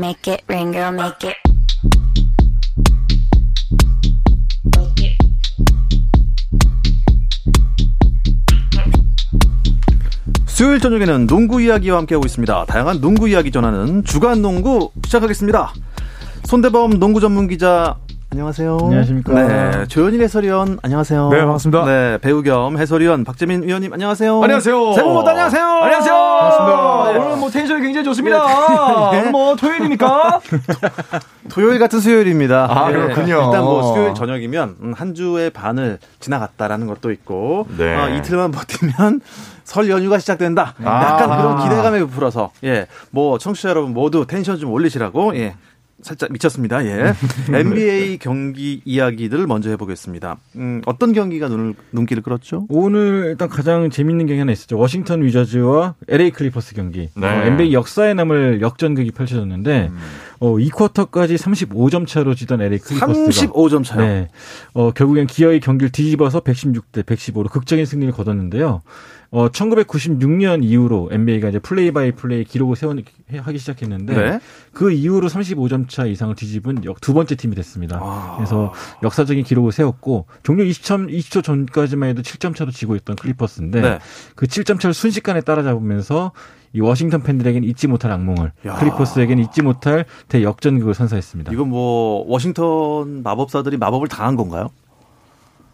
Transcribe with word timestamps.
make 0.00 0.32
it 0.32 0.42
rain, 0.48 0.72
girl, 0.72 0.94
make 0.94 1.28
it. 1.28 1.36
수요일 10.46 10.80
저녁에는 10.80 11.26
농구 11.26 11.60
이야기와 11.60 11.98
함께하고 11.98 12.26
있습니다. 12.26 12.64
다양한 12.66 13.00
농구 13.00 13.28
이야기 13.28 13.50
전하는 13.50 14.04
주간 14.04 14.42
농구 14.42 14.90
시작하겠습니다. 15.04 15.72
손대범 16.44 16.98
농구 16.98 17.20
전문 17.20 17.46
기자 17.46 17.96
안녕하세요. 18.32 18.78
안녕하십니까. 18.84 19.34
네, 19.34 19.86
조현일 19.88 20.22
해설위원 20.22 20.78
안녕하세요. 20.82 21.30
네, 21.30 21.38
반갑습니다. 21.40 21.84
네, 21.84 22.18
배우 22.18 22.42
겸 22.42 22.78
해설위원 22.78 23.24
박재민 23.24 23.64
위원님 23.64 23.92
안녕하세요. 23.92 24.40
안녕하세요. 24.40 24.92
새해 24.92 25.04
복 25.04 25.26
안녕하세요. 25.26 25.64
안녕하세요. 25.66 26.14
반갑습니다. 26.14 27.12
네. 27.12 27.18
오늘 27.18 27.36
뭐 27.38 27.50
텐션이 27.50 27.82
굉장히 27.82 28.04
좋습니다. 28.04 29.10
오늘 29.10 29.32
뭐 29.32 29.56
토요일입니까? 29.56 30.40
토요일 31.50 31.80
같은 31.80 31.98
수요일입니다. 31.98 32.68
네, 32.68 32.72
아, 32.72 32.86
그렇군요. 32.86 33.46
일단 33.46 33.64
뭐 33.64 33.92
수요일 33.94 34.14
저녁이면 34.14 34.76
음, 34.80 34.92
한 34.96 35.14
주의 35.14 35.50
반을 35.50 35.98
지나갔다라는 36.20 36.86
것도 36.86 37.10
있고 37.10 37.66
네. 37.76 37.96
어, 37.96 38.10
이틀만 38.10 38.52
버티면 38.52 39.22
설 39.64 39.90
연휴가 39.90 40.20
시작된다. 40.20 40.74
아. 40.84 41.02
약간 41.02 41.36
그런 41.36 41.58
기대감에 41.64 41.98
부풀어서 42.04 42.52
예, 42.62 42.86
뭐 43.10 43.38
청취자 43.38 43.70
여러분 43.70 43.92
모두 43.92 44.24
텐션 44.24 44.56
좀 44.56 44.70
올리시라고 44.70 45.34
예. 45.34 45.56
살짝 46.02 46.32
미쳤습니다. 46.32 46.84
예. 46.86 47.14
NBA 47.52 48.18
경기 48.18 48.80
이야기들을 48.84 49.46
먼저 49.46 49.70
해보겠습니다. 49.70 50.38
음, 50.56 50.82
어떤 50.86 51.12
경기가 51.12 51.48
눈을, 51.48 51.74
눈길을 51.92 52.22
끌었죠? 52.22 52.66
오늘 52.68 53.26
일단 53.26 53.48
가장 53.48 53.90
재밌는 53.90 54.26
경기 54.26 54.38
하나 54.38 54.52
있었죠. 54.52 54.78
워싱턴 54.78 55.22
위저즈와 55.22 55.94
LA 56.08 56.30
클리퍼스 56.30 56.74
경기. 56.74 57.10
네. 57.14 57.26
어, 57.26 57.46
NBA 57.46 57.72
역사에 57.72 58.14
남을 58.14 58.60
역전극이 58.60 59.10
펼쳐졌는데 59.12 59.90
어, 60.40 60.54
2쿼터까지 60.56 61.36
35점 61.36 62.06
차로 62.06 62.34
지던 62.34 62.62
LA 62.62 62.78
클리퍼스가 62.78 63.52
35점 63.52 63.84
차요. 63.84 64.00
네. 64.00 64.28
어, 64.72 64.90
결국엔 64.90 65.26
기어이 65.26 65.60
경기를 65.60 65.90
뒤집어서 65.92 66.40
116대 66.40 67.04
115로 67.04 67.50
극적인 67.50 67.84
승리를 67.84 68.12
거뒀는데요. 68.12 68.82
어, 69.32 69.48
1996년 69.48 70.64
이후로 70.64 71.10
NBA가 71.12 71.50
이제 71.50 71.58
play 71.60 71.92
by 71.92 72.10
play 72.12 72.42
기록을 72.44 72.74
세워 72.74 72.94
하기 73.32 73.58
시작했는데 73.58 74.14
네. 74.14 74.40
그 74.72 74.90
이후로 74.90 75.28
35점 75.28 75.88
차 75.88 76.04
이상을 76.04 76.34
뒤집은 76.34 76.84
역- 76.84 77.00
두 77.00 77.14
번째 77.14 77.36
팀이 77.36 77.54
됐습니다. 77.54 78.00
아. 78.02 78.34
그래서 78.36 78.72
역사적인 79.04 79.44
기록을 79.44 79.70
세웠고 79.70 80.26
종료 80.42 80.64
20점 80.64 81.08
20초 81.16 81.44
전까지만 81.44 82.08
해도 82.08 82.22
7점 82.22 82.56
차로 82.56 82.72
지고 82.72 82.96
있던 82.96 83.14
클리퍼스인데 83.16 83.80
네. 83.80 83.98
그 84.34 84.46
7점 84.46 84.80
차를 84.80 84.94
순식간에 84.94 85.42
따라잡으면서 85.42 86.32
이 86.72 86.80
워싱턴 86.80 87.22
팬들에게는 87.22 87.68
잊지 87.68 87.86
못할 87.86 88.10
악몽을 88.12 88.52
야. 88.66 88.74
클리퍼스에게는 88.74 89.44
잊지 89.44 89.62
못할 89.62 90.06
대역전극을 90.28 90.94
선사했습니다. 90.94 91.52
이건 91.52 91.68
뭐 91.68 92.24
워싱턴 92.28 93.22
마법사들이 93.22 93.76
마법을 93.76 94.08
당한 94.08 94.34
건가요? 94.36 94.70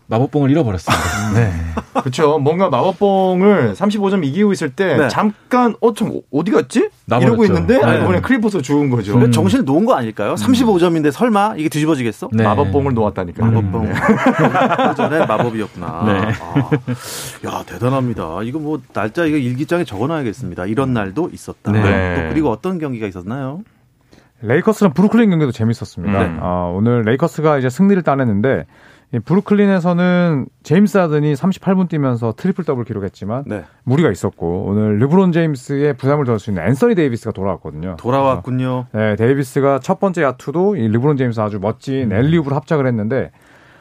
마법봉을 0.09 0.51
잃어버렸습니다. 0.51 1.05
네. 1.35 1.53
그렇죠. 2.01 2.39
뭔가 2.39 2.69
마법봉을 2.71 3.75
35점 3.75 4.25
이기고 4.25 4.53
있을 4.53 4.71
때 4.71 4.97
네. 4.97 5.09
잠깐 5.09 5.75
어참 5.81 6.21
어디 6.33 6.51
갔지? 6.53 6.91
나버렸죠. 7.07 7.29
이러고 7.29 7.45
있는데 7.47 7.79
네. 7.79 7.85
알고 7.85 8.07
보니 8.07 8.23
클리퍼스가 8.23 8.62
주운 8.62 8.91
거죠. 8.91 9.12
그러니까 9.12 9.33
정신을 9.33 9.65
놓은 9.65 9.84
거 9.84 9.95
아닐까요? 9.95 10.34
35점인데 10.34 11.11
설마 11.11 11.55
이게 11.57 11.69
뒤집어지겠어? 11.69 12.29
네. 12.33 12.45
마법봉을 12.45 12.95
놓았다니까요. 12.95 13.51
마법봉. 13.51 13.93
그 13.93 14.95
전에 14.95 15.27
마법이었구나. 15.27 16.05
네. 16.07 16.33
아, 16.41 16.71
야, 17.49 17.65
대단합니다. 17.67 18.43
이거 18.45 18.59
뭐 18.59 18.81
날짜 18.93 19.25
이거 19.25 19.37
일기장에 19.37 19.84
적어 19.84 20.07
놔야겠습니다. 20.07 20.67
이런 20.67 20.93
날도 20.93 21.31
있었다. 21.33 21.73
네. 21.73 22.17
또 22.17 22.29
그리고 22.33 22.51
어떤 22.51 22.79
경기가 22.79 23.07
있었나요? 23.07 23.62
레이커스랑 24.43 24.93
브루클린 24.93 25.31
경기도 25.31 25.51
재밌었습니다. 25.51 26.19
네. 26.19 26.37
아, 26.41 26.71
오늘 26.75 27.03
레이커스가 27.03 27.59
이제 27.59 27.71
승리를 27.71 28.03
따냈는데 28.03 28.61
이 28.61 28.95
브루클린에서는 29.25 30.47
제임스 30.62 30.99
하든이 30.99 31.35
38분 31.35 31.89
뛰면서 31.89 32.34
triple 32.37 32.65
double 32.65 32.84
기록했지만 32.84 33.44
네. 33.47 33.65
무리가 33.84 34.11
있었고 34.11 34.65
오늘 34.69 34.99
르브론 34.99 35.33
제임스의 35.33 35.94
부담을 35.94 36.25
덜 36.25 36.39
수 36.39 36.50
있는 36.50 36.67
앤서니 36.67 36.94
데이비스가 36.94 37.33
돌아왔거든요. 37.33 37.97
돌아왔군요. 37.99 38.87
네, 38.93 39.16
데이비스가 39.16 39.78
첫 39.81 40.00
번째 40.00 40.22
야투도 40.22 40.77
이 40.77 40.89
르브론 40.89 41.16
제임스 41.16 41.41
아주 41.41 41.59
멋진 41.61 42.11
alley-oop을 42.12 42.53
합작을 42.53 42.87
했는데 42.87 43.31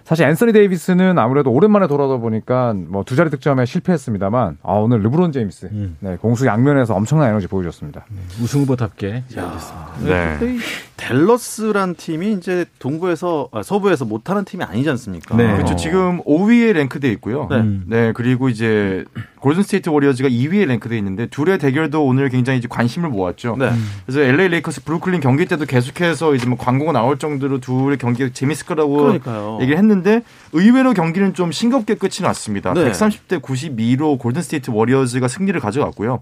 사실 0.04 0.28
앤서니 0.28 0.54
데이비스는 0.54 1.18
아무래도 1.18 1.52
오랜만에 1.52 1.88
돌아오다 1.88 2.18
보니까 2.18 2.74
뭐 2.76 3.04
두 3.04 3.16
자리 3.16 3.32
득점에 3.32 3.66
실패했습니다만 3.66 4.60
아, 4.62 4.74
오늘 4.74 5.02
르브론 5.02 5.32
제임스 5.32 5.70
음. 5.72 5.98
네, 6.00 6.16
공수 6.18 6.46
양면에서 6.46 6.94
엄청난 6.94 7.30
에너지 7.30 7.48
보여줬습니다. 7.48 8.06
우승 8.42 8.62
후보답게 8.62 9.24
잘했습니다. 9.30 9.92
네. 10.04 10.58
댈러스란 10.98 11.96
팀이 11.96 12.34
이제 12.34 12.66
동부에서 12.80 13.50
아, 13.52 13.62
서부에서 13.64 14.06
못하는 14.06 14.46
팀이 14.46 14.64
아니지 14.64 14.90
않습니까? 14.92 15.36
네. 15.36 15.54
그렇죠. 15.54 15.76
지금 15.76 16.22
5위에 16.24 16.74
랭크돼 16.74 17.12
있고요. 17.14 17.48
네. 17.50 17.58
음. 17.58 17.84
네, 17.88 18.12
그리고 18.14 18.48
이제 18.50 19.04
골든 19.40 19.64
스테이트 19.64 19.90
워리어즈가 19.90 20.30
2위에 20.30 20.66
랭크돼 20.66 20.98
있는데 20.98 21.28
둘의 21.28 21.60
대결도 21.60 22.04
오늘 22.06 22.30
굉장히 22.30 22.60
이제 22.60 22.68
관심을 22.70 23.10
모았죠. 23.10 23.58
네. 23.60 23.72
그래서 24.06 24.22
LA 24.22 24.48
레이커스 24.48 24.84
브루클린 24.86 25.20
경기 25.20 25.46
때도 25.46 25.66
계속해서 25.66 26.34
이제 26.34 26.48
뭐 26.48 26.58
광고가 26.58 26.94
나올 26.94 27.20
정도로 27.20 27.60
둘의 27.60 27.98
경기가 27.98 28.30
재밌을 28.34 28.66
거라고 28.66 28.96
그러니까요. 28.96 29.58
얘기를 29.62 29.78
했는데 29.78 30.24
의외로 30.54 30.94
경기는 30.94 31.34
좀 31.34 31.52
싱겁게 31.52 31.96
끝이 31.96 32.22
났습니다. 32.22 32.74
네. 32.74 32.90
130대 32.90 33.42
92로 33.42 34.18
골든 34.18 34.42
스테이트 34.42 34.72
워리어즈가 34.72 35.28
승리를 35.28 35.60
가져갔고요. 35.60 36.22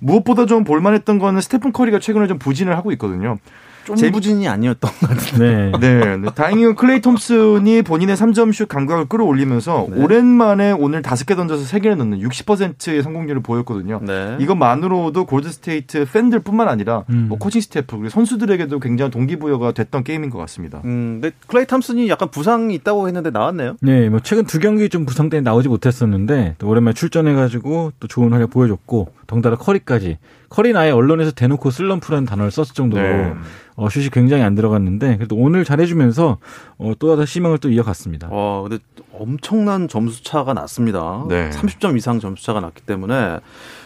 무엇보다 0.00 0.46
좀 0.46 0.64
볼만했던 0.64 1.18
거는 1.18 1.40
스테픈 1.42 1.72
커리가 1.72 1.98
최근에 1.98 2.26
좀 2.26 2.38
부진을 2.38 2.76
하고 2.76 2.90
있거든요. 2.92 3.38
좀 3.84 3.96
제- 3.96 4.10
부진이 4.10 4.48
아니었던 4.48 4.90
것 4.90 5.08
같은데. 5.08 5.70
네. 5.78 5.78
네, 5.80 6.16
네. 6.16 6.28
다행히 6.34 6.74
클레이 6.74 7.00
톰슨이 7.00 7.82
본인의 7.82 8.16
3점슛 8.16 8.68
감각을 8.68 9.06
끌어올리면서 9.06 9.86
네. 9.90 10.02
오랜만에 10.02 10.72
오늘 10.72 11.02
다섯 11.02 11.24
개 11.26 11.34
던져서 11.36 11.64
세 11.64 11.80
개를 11.80 11.96
넣는 11.98 12.20
60%의 12.20 13.02
성공률을 13.02 13.42
보였거든요. 13.42 14.00
네. 14.02 14.36
이것만으로도 14.40 15.26
골든스테이트 15.26 16.06
팬들뿐만 16.12 16.68
아니라 16.68 17.04
음. 17.10 17.26
뭐 17.28 17.38
코칭 17.38 17.60
스태프 17.60 17.96
그리고 17.96 18.08
선수들에게도 18.10 18.80
굉장히 18.80 19.10
동기부여가 19.10 19.72
됐던 19.72 20.04
게임인 20.04 20.30
것 20.30 20.38
같습니다. 20.38 20.80
음, 20.84 21.18
근데 21.20 21.34
클레이 21.46 21.66
탐슨이 21.66 22.08
약간 22.08 22.30
부상이 22.30 22.74
있다고 22.74 23.06
했는데 23.06 23.30
나왔네요. 23.30 23.76
네, 23.80 24.08
뭐 24.08 24.20
최근 24.22 24.44
두 24.44 24.58
경기 24.58 24.88
좀 24.88 25.04
부상 25.04 25.28
때문에 25.28 25.44
나오지 25.44 25.68
못했었는데 25.68 26.56
또 26.58 26.68
오랜만에 26.68 26.94
출전해가지고 26.94 27.92
또 28.00 28.08
좋은 28.08 28.32
활약 28.32 28.50
보여줬고 28.50 29.08
덩달아 29.26 29.56
커리까지 29.56 30.18
커리는 30.48 30.80
아예 30.80 30.90
언론에서 30.90 31.32
대놓고 31.32 31.70
슬럼프라는 31.70 32.26
단어를 32.26 32.50
썼을 32.50 32.68
정도로 32.74 33.02
네. 33.02 33.34
어, 33.76 33.88
슛이 33.88 34.10
굉장히 34.10 34.42
안 34.42 34.54
들어갔는데 34.54 35.16
그래도 35.16 35.36
오늘 35.36 35.64
잘해주면서 35.64 36.38
어, 36.78 36.92
또다시 36.98 37.38
희망을 37.38 37.58
또 37.58 37.70
이어갔습니다. 37.70 38.28
와, 38.28 38.62
근데 38.62 38.78
엄청난 39.12 39.88
점수 39.88 40.22
차가 40.22 40.54
났습니다. 40.54 41.24
네. 41.28 41.50
30점 41.50 41.96
이상 41.96 42.20
점수 42.20 42.44
차가 42.44 42.60
났기 42.60 42.82
때문에 42.82 43.40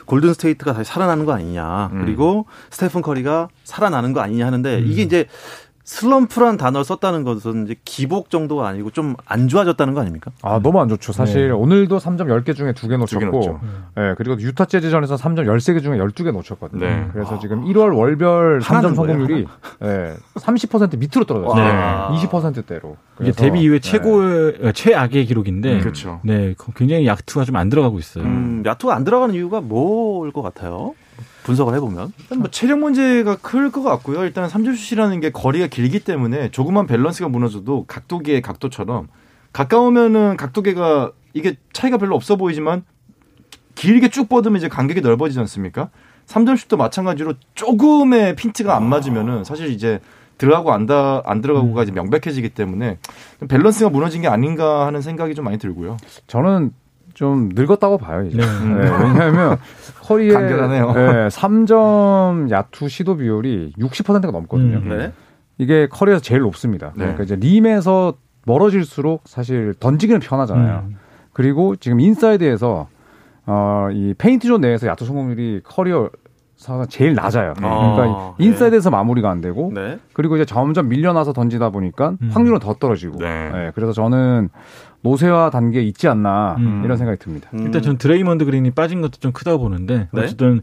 골든 0.05 0.35
스테이트가 0.35 0.73
다시 0.73 0.91
살아나는 0.91 1.25
거 1.25 1.33
아니냐. 1.33 1.91
음. 1.93 2.03
그리고 2.05 2.47
스테픈 2.71 3.03
커리가 3.03 3.49
살아나는 3.65 4.13
거 4.13 4.21
아니냐 4.21 4.47
하는데 4.47 4.81
이게 4.81 5.03
이제 5.03 5.27
슬럼프란 5.89 6.59
단어를 6.59 6.85
썼다는 6.85 7.25
것은 7.25 7.65
이제 7.65 7.75
기복 7.83 8.29
정도가 8.29 8.69
아니고 8.69 8.91
좀 8.91 9.17
안 9.25 9.49
좋아졌다는 9.49 9.95
거 9.95 10.01
아닙니까? 10.01 10.31
아, 10.43 10.61
너무 10.63 10.81
안 10.81 10.89
좋죠. 10.89 11.13
사실 11.13 11.49
네. 11.49 11.53
오늘도 11.53 11.97
3점 11.99 12.27
10개 12.27 12.55
중에 12.55 12.73
2개 12.73 12.77
두개 12.77 12.97
놓쳤고. 12.99 13.59
예, 13.99 14.15
그리고 14.19 14.39
유타 14.41 14.67
재즈전에서 14.67 15.17
3점 15.17 15.47
13개 15.47 15.83
중에 15.83 15.97
12개 15.99 16.31
놓쳤거든요. 16.31 16.85
네. 16.85 17.09
그래서 17.13 17.39
지금 17.39 17.65
1월 17.65 17.97
월별 17.97 18.61
하나는 18.63 18.91
3점 18.91 18.95
성공률이 18.97 19.47
예, 19.85 20.15
30% 20.35 20.99
밑으로 20.99 21.25
떨어졌어요. 21.25 21.63
와. 21.65 22.11
네. 22.13 22.27
20%대로. 22.27 22.97
이게 23.21 23.33
데뷔 23.33 23.63
이후에 23.63 23.79
최고의 23.81 24.59
어, 24.65 24.73
최악의 24.73 25.25
기록인데 25.27 25.81
그렇죠. 25.81 26.21
네, 26.23 26.55
굉장히 26.77 27.07
약투가 27.07 27.45
좀 27.47 27.57
안 27.57 27.69
들어가고 27.71 27.99
있어요. 27.99 28.25
음, 28.25 28.63
야투가 28.67 28.95
안 28.95 29.05
들어가는 29.05 29.35
이유가 29.35 29.61
뭘 29.63 30.31
것 30.33 30.43
같아요? 30.43 30.95
분석을 31.49 31.75
해보면. 31.75 32.13
일단 32.19 32.39
뭐 32.41 32.51
체력 32.51 32.79
문제가 32.79 33.37
클 33.37 33.71
것 33.71 33.83
같고요. 33.83 34.23
일단 34.25 34.49
삼점슛이라는 34.51 35.21
게 35.21 35.31
거리가 35.31 35.67
길기 35.67 36.01
때문에 36.01 36.51
조그만 36.51 36.87
밸런스가 36.87 37.29
무너져도 37.29 37.85
각도계의 37.87 38.43
각도처럼 38.43 39.09
가까우면은 39.53 40.37
각도계가 40.37 41.13
이게 41.33 41.57
차이가 41.73 41.97
별로 41.97 42.15
없어 42.17 42.37
보이지만 42.37 42.85
길게 43.75 44.11
쭉 44.11 44.29
뻗으면 44.29 44.59
이제 44.59 44.69
간격이 44.69 45.01
넓어지지 45.01 45.39
않습니까? 45.41 45.89
삼점슛도 46.27 46.77
마찬가지로 46.77 47.35
조금의 47.55 48.37
핀트가 48.37 48.77
안 48.77 48.85
맞으면은 48.85 49.45
사실 49.45 49.69
이제 49.69 50.01
들어가고 50.37 50.73
안, 50.73 50.87
다, 50.87 51.23
안 51.25 51.41
들어가고가 51.41 51.83
이제 51.85 51.93
명백해지기 51.93 52.51
때문에 52.51 52.99
좀 53.39 53.49
밸런스가 53.49 53.89
무너진 53.91 54.23
게 54.23 54.29
아닌가 54.29 54.87
하는 54.87 55.01
생각이 55.01 55.35
좀 55.35 55.45
많이 55.47 55.59
들고요. 55.59 55.97
저는 56.27 56.73
좀 57.19 57.49
늙었다고 57.53 57.99
봐요, 57.99 58.25
이제. 58.27 58.37
네. 58.37 58.45
네, 58.45 58.91
왜냐하면 59.03 59.59
커리의 60.03 60.31
간결하네요. 60.35 60.93
네, 60.93 61.03
3점 61.27 62.49
야투 62.49 62.89
시도 62.89 63.17
비율이 63.17 63.73
60%가 63.77 64.31
넘거든요. 64.31 64.79
음. 64.79 64.89
네. 64.89 65.13
이게 65.59 65.89
커리어에서 65.89 66.21
제일 66.21 66.43
높습니다. 66.43 66.93
네. 66.95 66.99
그러니까 66.99 67.25
이제 67.25 67.35
림에서 67.35 68.15
멀어질수록 68.47 69.23
사실 69.25 69.75
던지기는 69.81 70.21
편하잖아요. 70.21 70.85
음. 70.91 70.97
그리고 71.33 71.75
지금 71.75 71.99
inside에서 71.99 72.87
어, 73.47 73.89
이 73.93 74.15
paint 74.17 74.47
zone 74.47 74.61
내에서 74.61 74.87
야투 74.87 75.05
성공률이 75.05 75.63
커리어 75.65 76.11
제일 76.89 77.15
낮아요. 77.15 77.55
아, 77.63 77.95
그러니까 77.95 78.35
inside에서 78.39 78.91
마무리가 78.91 79.31
안 79.31 79.41
되고 79.41 79.71
네. 79.75 79.99
그리고 80.13 80.37
이제 80.37 80.45
점점 80.45 80.89
밀려나서 80.89 81.33
던지다 81.33 81.71
보니까 81.71 82.17
음. 82.21 82.31
확률은 82.33 82.59
더 82.59 82.75
떨어지고. 82.75 83.19
네. 83.19 83.51
네, 83.51 83.71
그래서 83.75 83.93
저는 83.93 84.49
노쇠화 85.03 85.51
단계에 85.51 85.83
있지 85.85 86.09
않나 86.09 86.57
음. 86.59 86.83
이런 86.85 86.97
생각이 86.99 87.19
듭니다. 87.19 87.49
음. 87.55 87.61
일단 87.61 87.83
전 87.83 87.97
드레이먼드 87.97 88.45
그린이 88.45 88.71
빠진 88.71 89.01
것도 89.01 89.19
좀 89.21 89.33
크다고 89.33 89.63
보는데 89.63 90.09
네. 90.13 90.23
어쨌든 90.23 90.63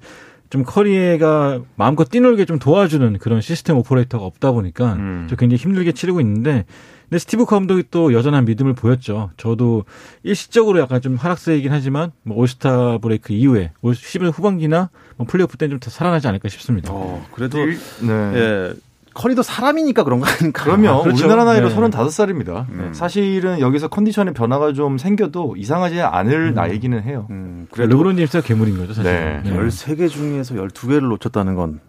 좀 0.50 0.64
커리가 0.64 1.62
마음껏 1.76 2.10
뛰놀게 2.10 2.46
좀 2.46 2.60
도와주는 2.60 3.18
그런 3.20 3.42
시스템 3.42 3.78
operator가 3.78 4.26
없다 4.26 4.52
보니까 4.52 4.94
음. 4.94 5.26
좀 5.30 5.38
굉장히 5.38 5.58
힘들게 5.58 5.94
치르고 5.94 6.20
있는데 6.22 6.66
근데 7.10 7.20
스티브 7.20 7.46
커 7.46 7.56
감독이 7.56 7.84
또 7.92 8.14
여전한 8.14 8.46
믿음을 8.46 8.74
보였죠. 8.74 9.30
저도 9.38 9.86
일시적으로 10.24 10.80
약간 10.80 11.02
좀 11.02 11.16
하락세이긴 11.16 11.72
하지만 11.72 12.12
뭐 12.24 12.38
올스타 12.38 12.98
브레이크 12.98 13.34
이후에 13.34 13.72
올 13.82 13.94
11월 13.94 14.32
후반기나 14.36 14.90
뭐 15.18 15.28
플레이오프 15.28 15.58
때는 15.58 15.72
좀더 15.76 15.90
살아나지 15.92 16.28
않을까 16.28 16.50
싶습니다. 16.50 16.92
어, 16.92 17.24
그래도 17.34 17.60
일- 17.60 17.80
네. 18.02 18.14
예. 18.36 18.74
커리도 19.14 19.44
사람이니까 19.44 20.04
그런 20.04 20.20
거 20.20 20.26
아닌가. 20.26 20.64
그럼요. 20.66 21.04
그렇죠. 21.06 21.20
우리나라 21.24 21.46
나이로 21.46 21.70
네. 21.70 21.76
35살입니다. 21.76 22.68
음. 22.68 22.92
사실은 22.94 23.62
여기서 23.62 23.88
컨디션의 23.88 24.34
변화가 24.34 24.74
좀 24.74 24.98
생겨도 24.98 25.56
이상하지 25.58 26.02
않을 26.02 26.54
나이기는 26.54 27.02
해요. 27.04 27.26
음, 27.30 27.66
그래도 27.72 27.92
르브론 27.94 28.18
제임스가 28.18 28.46
괴물인 28.46 28.78
거죠, 28.78 28.94
사실. 28.94 29.14
네. 29.14 29.42
13개 29.46 30.10
중에서 30.10 30.56
12개를 30.56 31.08
놓쳤다는 31.08 31.56
건 31.56 31.80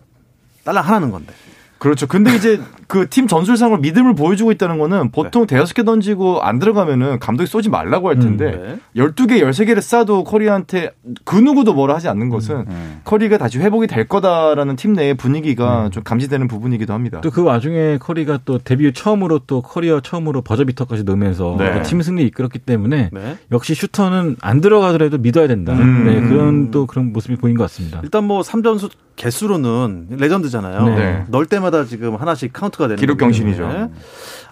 딸랑 0.63 0.85
하나는 0.87 1.11
건데. 1.11 1.33
그렇죠. 1.79 2.07
근데 2.07 2.35
이제 2.35 2.61
그 2.87 3.07
팀 3.09 3.27
전술상으로 3.27 3.81
믿음을 3.81 4.15
보여주고 4.15 4.53
있다는 4.53 4.79
거는 4.79 5.11
보통 5.11 5.47
대여섯 5.47 5.75
개 5.75 5.85
던지고 5.85 6.43
안 6.43 6.59
들어가면은 6.59 7.19
감독이 7.19 7.49
쏘지 7.49 7.69
말라고 7.71 8.09
할 8.09 8.19
텐데 8.19 8.79
네. 8.95 9.03
12개, 9.03 9.41
13개를 9.43 9.79
쏴도 9.79 10.25
커리한테 10.25 10.91
그 11.25 11.37
누구도 11.37 11.73
뭐라 11.75 11.95
하지 11.97 12.09
않는 12.09 12.29
것은 12.29 12.67
음. 12.69 13.01
커리가 13.05 13.39
다시 13.39 13.59
회복이 13.59 13.87
될 13.87 14.07
거다라는 14.09 14.77
팀 14.77 14.93
내의 14.93 15.15
분위기가 15.15 15.89
좀 15.91 16.03
감지되는 16.03 16.47
부분이기도 16.49 16.93
합니다. 16.93 17.21
또 17.23 17.31
그 17.31 17.43
와중에 17.43 17.99
커리가 17.99 18.41
또 18.45 18.59
데뷔 18.59 18.93
처음으로 18.93 19.41
또 19.47 19.61
커리어 19.63 20.01
처음으로 20.01 20.41
버저비터까지 20.43 21.05
넣으면서 21.05 21.57
네. 21.59 21.83
팀 21.83 22.01
승리 22.03 22.25
이끌었기 22.25 22.61
때문에 22.61 23.11
네. 23.13 23.37
역시 23.53 23.75
슈터는 23.75 24.37
안 24.41 24.61
들어가더라도 24.61 25.19
믿어야 25.19 25.47
된다. 25.49 25.73
음. 25.75 26.05
네, 26.07 26.21
그런 26.21 26.71
또 26.71 26.87
그런 26.87 27.13
모습이 27.13 27.37
보인 27.37 27.57
것 27.57 27.65
같습니다. 27.65 28.01
일단 28.03 28.25
뭐 28.25 28.41
3점슛 28.43 28.91
개수로는 29.17 30.09
레전드잖아요. 30.11 30.85
네. 30.97 31.25
넣을 31.29 31.47
때 31.47 31.59
마다 31.67 31.85
지금 31.85 32.17
하나씩 32.17 32.53
카운트가 32.53 32.89
되는 32.89 33.01
기록 33.01 33.19
경신이죠. 33.19 33.63
때문에 33.63 33.91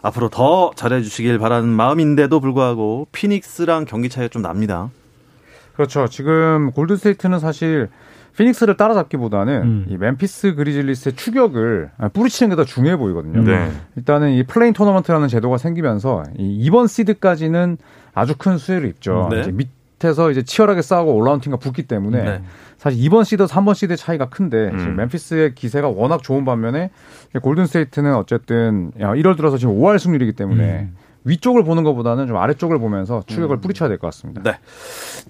앞으로 0.02 0.28
더 0.28 0.70
잘해 0.75 1.00
주시길 1.02 1.38
바라는 1.38 1.69
마음인데도 1.69 2.40
불구하고 2.40 3.08
피닉스랑 3.12 3.87
경기 3.87 4.08
차이가 4.08 4.28
좀 4.28 4.43
납니다. 4.43 4.90
그렇죠. 5.75 6.06
지금 6.08 6.70
골든스테이트는 6.72 7.38
사실 7.38 7.88
피닉스를 8.37 8.76
따라잡기보다는 8.76 9.62
음. 9.62 9.87
이 9.88 9.96
멤피스 9.96 10.55
그리즐리스의 10.56 11.14
추격을 11.14 11.90
뿌리치는 12.12 12.50
게 12.50 12.56
더 12.56 12.64
중요해 12.64 12.96
보이거든요. 12.96 13.43
네. 13.43 13.70
일단은 13.96 14.32
이 14.32 14.43
play-in 14.44 14.73
토너먼트라는 14.72 15.28
제도가 15.28 15.56
생기면서 15.58 16.25
이 16.37 16.69
2번 16.69 16.88
시드까지는 16.88 17.78
아주 18.12 18.34
큰 18.37 18.58
수혜를 18.58 18.88
입죠. 18.88 19.28
네. 19.31 19.40
이제 19.40 19.52
밑 19.52 19.69
에서 20.05 20.31
이제 20.31 20.43
치열하게 20.43 20.83
싸우고 20.83 21.15
올라온 21.15 21.41
팀과 21.41 21.56
붙기 21.59 21.85
때문에 21.85 22.23
네. 22.23 22.43
사실 22.77 23.01
2번 23.01 23.25
시드, 23.25 23.47
3번 23.47 23.75
시드의 23.75 23.97
차이가 23.97 24.29
큰데 24.29 24.71
음. 24.73 24.79
지금 24.79 24.97
멤피스의 24.97 25.55
기세가 25.55 25.89
워낙 25.89 26.23
좋은 26.23 26.45
반면에 26.45 26.91
골든 27.43 27.67
스테이트는 27.67 28.15
어쨌든 28.15 28.93
1월 28.99 29.37
들어서 29.37 29.56
지금 29.56 29.75
5할 29.79 29.99
승률이기 29.99 30.33
때문에 30.33 30.91
위쪽을 31.27 31.65
보는 31.65 31.85
것보다는 31.85 32.27
좀 32.27 32.37
아래쪽을 32.37 32.79
보면서 32.79 33.23
추격을 33.27 33.56
뿌리쳐야 33.59 33.89
될 33.89 33.97
것 33.97 34.09
같습니다. 34.09 34.43
네. 34.43 34.59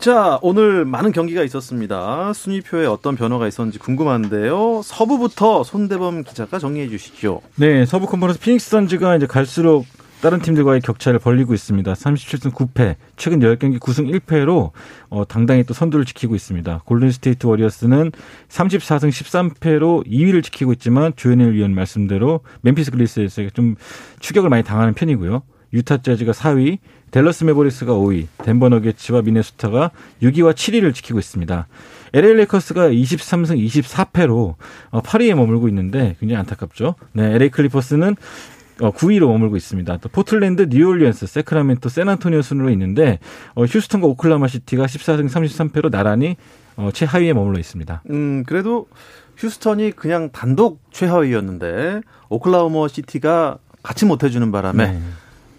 자, 0.01 0.41
오늘 0.43 0.85
많은 0.85 1.13
경기가 1.13 1.45
있었습니다. 1.45 2.33
순위표에 2.33 2.87
어떤 2.87 3.15
변화가 3.15 3.47
있었는지 3.47 3.79
궁금한데요. 3.79 4.83
서부부터 4.83 5.63
손대범 5.63 6.25
기자가 6.25 6.59
정리해 6.59 6.89
주시죠. 6.89 7.43
네, 7.57 7.87
서부 7.87 8.07
컨퍼런스 8.07 8.41
피닉스 8.41 8.71
선즈가 8.71 9.15
이제 9.15 9.27
갈수록 9.27 9.85
다른 10.25 10.41
팀들과의 10.41 10.81
격차를 10.81 11.19
벌리고 11.19 11.53
있습니다. 11.53 11.93
37승 11.93 12.55
9패, 12.55 12.97
최근 13.19 13.41
10경기 13.41 13.79
9승 13.79 14.11
1패로 14.11 14.71
어, 15.11 15.25
당당히 15.29 15.65
또 15.65 15.75
선두를 15.75 16.07
지키고 16.07 16.35
있습니다. 16.35 16.81
골든스테이트 16.87 17.47
워리어스는 17.47 18.11
34승 18.49 19.11
13패로 19.11 20.07
2위를 20.07 20.43
지키고 20.43 20.73
있지만 20.73 21.13
조현일 21.15 21.53
위원 21.53 21.75
말씀대로 21.75 22.41
멤피스 22.63 22.91
그리즐리스에서 22.93 23.51
좀 23.51 23.75
추격을 24.21 24.49
많이 24.49 24.63
당하는 24.63 24.95
편이고요. 24.95 25.43
유타 25.75 25.99
재즈가 25.99 26.33
4위, 26.33 26.79
댈러스 27.11 27.45
매버릭스가 27.45 27.93
5위, 27.93 28.29
덴버 28.39 28.71
너게츠와 28.71 29.21
미네소타가 29.23 29.91
6위와 30.23 30.55
7위를 30.55 30.95
지키고 30.95 31.19
있습니다. 31.19 31.67
LA 32.15 32.35
레이커스가 32.35 32.89
23승 32.91 33.59
24패로 33.67 34.55
8위에 34.91 35.35
머물고 35.35 35.69
있는데 35.69 36.17
굉장히 36.21 36.39
안타깝죠. 36.39 36.95
네, 37.13 37.35
LA 37.35 37.51
클리퍼스는 37.51 38.15
어, 38.81 38.91
9위로 38.91 39.29
머물고 39.29 39.57
있습니다. 39.57 39.99
또 39.99 40.09
포틀랜드, 40.09 40.67
뉴올리언스, 40.69 41.27
세크라멘토, 41.27 41.89
샌안토니오 41.89 42.43
순으로 42.43 42.71
있는데 42.71 43.19
어, 43.55 43.65
휴스턴과 43.65 44.07
오클라호마 44.09 44.49
시티가 44.49 44.87
14승 44.87 45.29
33패로 45.29 45.91
나란히 45.91 46.37
어, 46.77 46.91
최하위에 46.93 47.33
머물러 47.33 47.59
있습니다. 47.59 48.03
음, 48.11 48.43
그래도 48.47 48.89
휴스턴이 49.37 49.93
그냥 49.93 50.31
단독 50.33 50.81
최하위였는데 50.91 52.01
오클라호마 52.29 52.89
시티가 52.89 53.59
같이 53.83 54.07
못 54.07 54.25
해주는 54.25 54.51
바람에 54.51 54.93
네. 54.93 55.01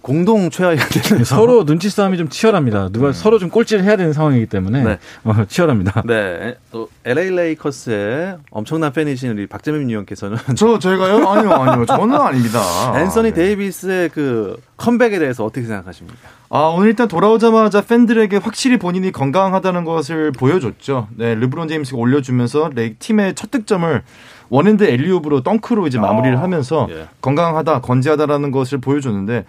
공동 0.05 0.51
최하위가 0.51 0.85
되는 1.01 1.23
서로 1.23 1.65
눈치 1.65 1.89
싸움이 1.89 2.15
좀 2.19 2.29
치열합니다. 2.29 2.89
누가 2.89 3.11
서로 3.11 3.39
좀 3.39 3.49
꼴찌를 3.49 3.83
해야 3.83 3.97
되는 3.97 4.13
상황이기 4.13 4.45
때문에 4.45 4.83
네. 4.83 4.99
어, 5.23 5.33
치열합니다. 5.47 6.03
네, 6.05 6.57
또 6.71 6.89
LA 7.05 7.31
레이커스의 7.31 8.37
엄청난 8.51 8.93
팬이신 8.93 9.31
우리 9.31 9.47
박재민 9.47 9.89
위원께서는 9.89 10.37
저 10.55 10.77
제가요? 10.77 11.27
아니요, 11.27 11.51
아니요. 11.51 11.87
저는 11.87 12.13
아닙니다. 12.13 12.59
앤서니 13.01 13.29
네. 13.29 13.33
데이비스의 13.33 14.09
그 14.09 14.61
컴백에 14.77 15.17
대해서 15.17 15.43
어떻게 15.43 15.65
생각하십니까? 15.65 16.19
아, 16.49 16.59
오늘 16.67 16.89
일단 16.89 17.07
돌아오자마자 17.07 17.81
팬들에게 17.81 18.37
확실히 18.37 18.77
본인이 18.77 19.11
건강하다는 19.11 19.85
것을 19.85 20.31
보여줬죠. 20.33 21.07
네, 21.17 21.33
르브론 21.33 21.67
제임스가 21.67 21.97
올려주면서 21.97 22.69
레이 22.75 22.93
팀의 22.99 23.33
첫 23.33 23.49
득점을 23.49 24.03
one-hand 24.49 24.83
alley-oop으로 24.83 25.41
덩크로 25.41 25.87
이제 25.87 25.97
마무리를 25.97 26.37
아, 26.37 26.43
하면서 26.43 26.85
예. 26.91 27.07
건강하다, 27.21 27.81
건재하다라는 27.81 28.51
것을 28.51 28.77
보여줬는데 28.77 29.45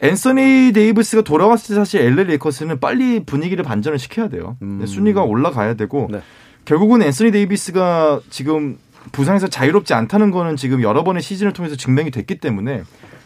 앤서니 0.00 0.72
데이비스가 0.72 1.22
돌아왔을 1.22 1.68
때 1.68 1.74
사실 1.74 2.00
LA 2.02 2.26
레이커스는 2.28 2.78
빨리 2.80 3.24
분위기를 3.24 3.64
반전을 3.64 3.98
시켜야 3.98 4.28
돼요. 4.28 4.56
음. 4.62 4.78
네, 4.80 4.86
순위가 4.86 5.22
올라가야 5.22 5.74
되고 5.74 6.08
네. 6.10 6.20
결국은 6.64 7.02
앤서니 7.02 7.32
데이비스가 7.32 8.20
지금 8.30 8.78
부상에서 9.12 9.48
자유롭지 9.48 9.94
않다는 9.94 10.30
거는 10.30 10.56
지금 10.56 10.82
여러 10.82 11.02
번의 11.02 11.22
시즌을 11.22 11.52
통해서 11.52 11.74
증명이 11.76 12.10
됐기 12.10 12.38
때문에 12.38 12.82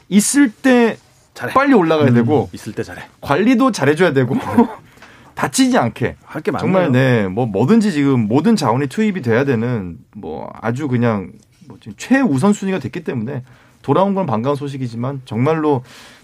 있을 0.08 0.50
때 0.50 0.96
잘해. 1.34 1.52
빨리 1.54 1.74
올라가야 1.74 2.12
되고 2.12 2.48
있을 2.52 2.72
때 2.72 2.82
잘해. 2.82 3.02
관리도 3.20 3.72
잘해줘야 3.72 4.12
되고 4.12 4.36
다치지 5.34 5.76
않게 5.78 6.16
할 6.24 6.42
게 6.42 6.50
많아요. 6.50 6.64
정말 6.66 6.92
네뭐 6.92 7.46
뭐든지 7.46 7.92
지금 7.92 8.28
모든 8.28 8.54
자원이 8.54 8.86
투입이 8.88 9.22
돼야 9.22 9.44
되는 9.44 9.98
뭐 10.14 10.50
아주 10.60 10.88
그냥 10.88 11.32
뭐 11.66 11.78
지금 11.80 11.94
최우선 11.96 12.52
순위가 12.52 12.78
됐기 12.78 13.02
때문에 13.02 13.42
돌아온 13.80 14.14
건 14.14 14.26
반가운 14.26 14.56
소식이지만 14.56 15.22
정말로 15.24 15.82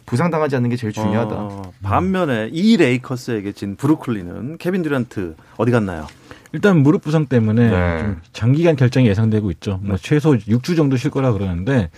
부상당하지 0.09 0.57
않는 0.57 0.71
게 0.71 0.77
제일 0.77 0.93
중요하다. 0.93 1.35
어, 1.37 1.73
반면에 1.83 2.51
이 2.53 2.77
레이커스에게 2.77 3.53
진 3.53 3.77
브루클린은 3.77 4.59
케빈 4.59 4.83
듀란트 4.83 5.37
어디 5.57 5.71
갔나요? 5.71 6.07
일단 6.53 6.79
무릎 6.79 7.03
부상 7.03 7.27
때문에 7.27 7.71
네. 7.71 7.99
좀 8.01 8.21
장기간 8.33 8.75
결정이 8.77 9.07
예상되고 9.09 9.51
있죠. 9.53 9.81
뭐 9.83 9.97
최소 9.99 10.33
6주 10.33 10.77
정도 10.77 10.97
쉴 10.97 11.11
거라 11.11 11.33
그러는데 11.33 11.91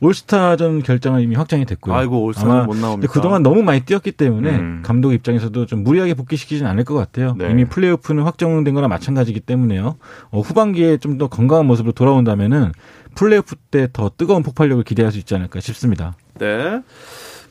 올스타전 0.00 0.82
결정은 0.82 1.22
이미 1.22 1.34
확정이 1.36 1.64
됐고요. 1.64 1.94
아이고 1.94 2.22
올스타는 2.24 2.52
아마 2.52 2.64
못 2.64 2.76
나옵니다. 2.76 3.10
그동안 3.12 3.42
너무 3.42 3.62
많이 3.62 3.80
뛰었기 3.80 4.12
때문에 4.12 4.50
음. 4.50 4.82
감독 4.84 5.12
입장에서도 5.12 5.66
좀 5.66 5.82
무리하게 5.84 6.14
복귀시키진 6.14 6.66
않을 6.66 6.84
것 6.84 6.94
같아요. 6.94 7.34
네. 7.38 7.50
이미 7.50 7.64
플레이오프는 7.64 8.22
확정된 8.22 8.74
거나 8.74 8.88
마찬가지이기 8.88 9.40
때문에요. 9.40 9.96
어, 10.30 10.40
후반기에 10.40 10.98
좀 10.98 11.16
더 11.16 11.28
건강한 11.28 11.64
모습으로 11.66 11.92
돌아온다면은 11.92 12.72
플레이오프 13.14 13.56
때 13.70 13.88
더 13.90 14.10
뜨거운 14.14 14.42
폭발력을 14.42 14.84
기대할 14.84 15.10
수 15.10 15.18
있지 15.18 15.34
않을까 15.34 15.60
싶습니다. 15.60 16.14
네. 16.38 16.82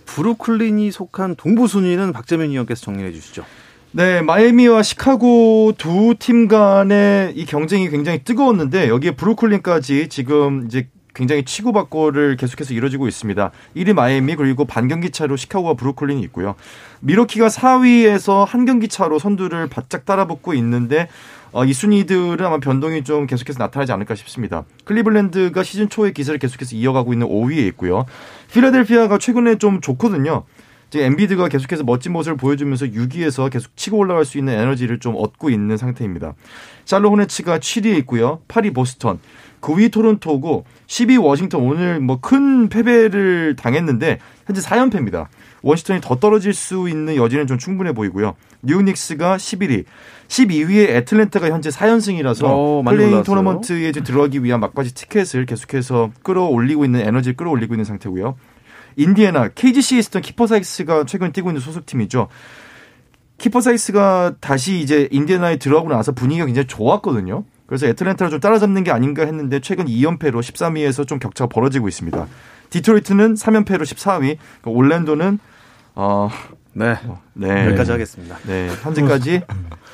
브루클린이 0.05 0.91
속한 0.91 1.35
동부 1.35 1.67
순위는 1.67 2.13
박재민 2.13 2.51
위원께서 2.51 2.81
정리해 2.81 3.11
주시죠. 3.11 3.45
네, 3.91 4.21
마이애미와 4.21 4.83
시카고 4.83 5.73
두 5.77 6.15
팀 6.19 6.47
간의 6.47 7.33
이 7.35 7.45
경쟁이 7.45 7.89
굉장히 7.89 8.23
뜨거웠는데 8.23 8.89
여기에 8.89 9.11
브루클린까지 9.11 10.09
지금 10.09 10.65
이제 10.65 10.89
굉장히 11.15 11.43
치고받고를 11.43 12.35
계속해서 12.35 12.73
이루어지고 12.73 13.07
있습니다. 13.07 13.51
1위 13.75 13.93
마이애미 13.93 14.35
그리고 14.35 14.65
반경기 14.65 15.09
차로 15.11 15.37
시카고와 15.37 15.73
브루클린이 15.73 16.21
있고요. 16.23 16.55
미러키가 16.99 17.47
4위에서 17.47 18.45
한 18.45 18.65
경기 18.65 18.87
차로 18.87 19.17
선두를 19.17 19.67
바짝 19.67 20.05
따라붙고 20.05 20.53
있는데 20.55 21.07
어, 21.51 21.63
이 21.63 21.71
순위들은 21.71 22.45
아마 22.45 22.59
변동이 22.59 23.03
좀 23.05 23.27
계속해서 23.27 23.59
나타나지 23.59 23.93
않을까 23.93 24.13
싶습니다. 24.15 24.65
클리블랜드가 24.83 25.63
시즌 25.63 25.87
초의 25.87 26.13
기세를 26.13 26.37
계속해서 26.37 26.75
이어가고 26.75 27.13
있는 27.13 27.27
5위에 27.27 27.65
있고요. 27.69 28.05
필라델피아가 28.51 29.17
최근에 29.17 29.57
좀 29.57 29.79
좋거든요. 29.79 30.43
지금 30.89 31.05
엔비드가 31.07 31.47
계속해서 31.47 31.83
멋진 31.83 32.13
모습을 32.13 32.37
보여주면서 32.37 32.87
6위에서 32.87 33.49
계속 33.49 33.75
치고 33.75 33.97
올라갈 33.97 34.25
수 34.25 34.37
있는 34.37 34.53
에너지를 34.53 34.99
좀 34.99 35.15
얻고 35.17 35.49
있는 35.49 35.77
상태입니다. 35.77 36.33
샬로 36.85 37.09
호네츠가 37.11 37.59
7위에 37.59 37.97
있고요. 37.99 38.41
8위 38.47 38.73
보스턴, 38.73 39.19
9위 39.65 39.91
토론토고 39.91 40.65
10위 40.85 41.21
워싱턴 41.21 41.61
오늘 41.61 41.99
뭐 41.99 42.19
큰 42.21 42.69
패배를 42.69 43.55
당했는데 43.55 44.19
현재 44.45 44.61
4연패입니다. 44.61 45.27
워싱턴이 45.63 46.01
더 46.01 46.15
떨어질 46.17 46.53
수 46.53 46.87
있는 46.87 47.15
여지는 47.15 47.47
좀 47.47 47.57
충분해 47.57 47.93
보이고요. 47.93 48.35
뉴욕 48.61 48.94
닉스가 48.94 49.37
11위, 49.37 49.85
12위에 50.27 50.89
애틀랜타가 50.89 51.49
현재 51.49 51.69
4연승이라서 51.69 52.43
어, 52.45 52.81
많이 52.83 52.97
play-in 52.97 53.09
올라왔어요. 53.09 53.23
토너먼트에 53.23 53.91
들어가기 53.91 54.43
위한 54.43 54.59
막바지 54.59 54.93
티켓을 54.93 55.45
계속해서 55.45 56.11
끌어올리고 56.23 56.85
있는 56.85 57.01
에너지를 57.01 57.35
끌어올리고 57.35 57.73
있는 57.73 57.85
상태고요. 57.85 58.35
인디애나 58.97 59.49
KGC에 59.49 59.99
있었던 59.99 60.21
키퍼 60.21 60.51
사익스가 60.51 61.05
최근 61.05 61.31
뛰고 61.31 61.49
있는 61.49 61.59
소속팀이죠. 61.61 62.27
키퍼 63.37 63.72
사익스가 63.72 64.35
다시 64.39 64.79
이제 64.79 65.09
인디애나에 65.11 65.57
들어가고 65.57 65.89
나서 65.89 66.11
분위기가 66.11 66.45
굉장히 66.45 66.67
좋았거든요. 66.67 67.43
그래서 67.67 67.87
애틀랜타를 67.87 68.31
좀 68.31 68.39
따라잡는 68.39 68.83
게 68.83 68.91
아닌가 68.91 69.25
했는데 69.25 69.59
최근 69.59 69.85
2연패로 69.85 70.39
13위에서 70.39 71.07
좀 71.07 71.19
격차가 71.19 71.49
벌어지고 71.49 71.87
있습니다. 71.87 72.27
디트로이트는 72.69 73.35
3연패로 73.35 73.81
14위, 73.81 74.37
그러니까 74.61 74.71
올랜도는 74.71 75.39
어, 75.95 76.29
네. 76.73 76.97
네. 77.33 77.67
여기까지 77.67 77.91
하겠습니다. 77.91 78.37
네, 78.45 78.67
현재까지 78.83 79.41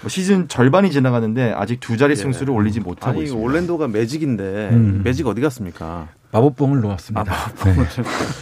뭐 0.01 0.09
시즌 0.09 0.47
절반이 0.47 0.91
지나가는데 0.91 1.53
아직 1.55 1.79
두 1.79 1.95
자리 1.95 2.15
승수를 2.15 2.53
올리지 2.53 2.79
못하고 2.79 3.11
아니 3.11 3.23
있습니다. 3.23 3.45
올랜도가 3.45 3.87
매직인데 3.87 4.69
음. 4.71 5.01
매직 5.03 5.27
어디 5.27 5.41
갔습니까? 5.41 6.09
마법봉을 6.31 6.81
놓았습니다. 6.81 7.51
네. 7.65 7.75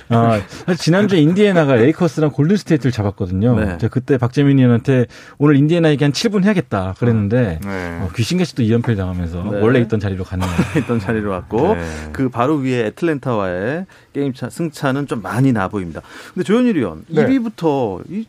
아, 0.10 0.40
사실 0.66 0.84
지난주에 0.84 1.20
인디애나가 1.20 1.76
레이커스랑 1.76 2.32
골든스테이트를 2.32 2.92
잡았거든요. 2.92 3.60
네. 3.60 3.78
제가 3.78 3.90
그때 3.92 4.18
박재민 4.18 4.58
의원한테 4.58 5.06
오늘 5.38 5.56
인디애나 5.56 5.90
얘기 5.92 6.04
한 6.04 6.12
7분 6.12 6.44
해야겠다 6.44 6.96
그랬는데 7.00 7.60
네. 7.64 8.00
어, 8.02 8.10
귀신같이 8.16 8.56
또 8.56 8.64
2연패를 8.64 8.98
당하면서 8.98 9.44
네. 9.52 9.62
원래 9.62 9.80
있던 9.80 10.00
자리로 10.00 10.24
갔네요. 10.24 10.50
있던 10.78 11.00
자리로 11.00 11.32
왔고 11.32 11.76
네. 11.76 11.84
그 12.12 12.30
바로 12.30 12.56
위에 12.56 12.88
애틀랜타와의 12.88 13.86
게임 14.14 14.34
차 14.34 14.50
승차는 14.50 15.08
좀 15.08 15.22
많이 15.22 15.52
나 15.52 15.68
보입니다. 15.68 16.02
근데 16.34 16.44
조현일 16.44 16.78
위원 16.78 17.06
네. 17.08 17.26
1위부터 17.26 18.04
이 18.10 18.26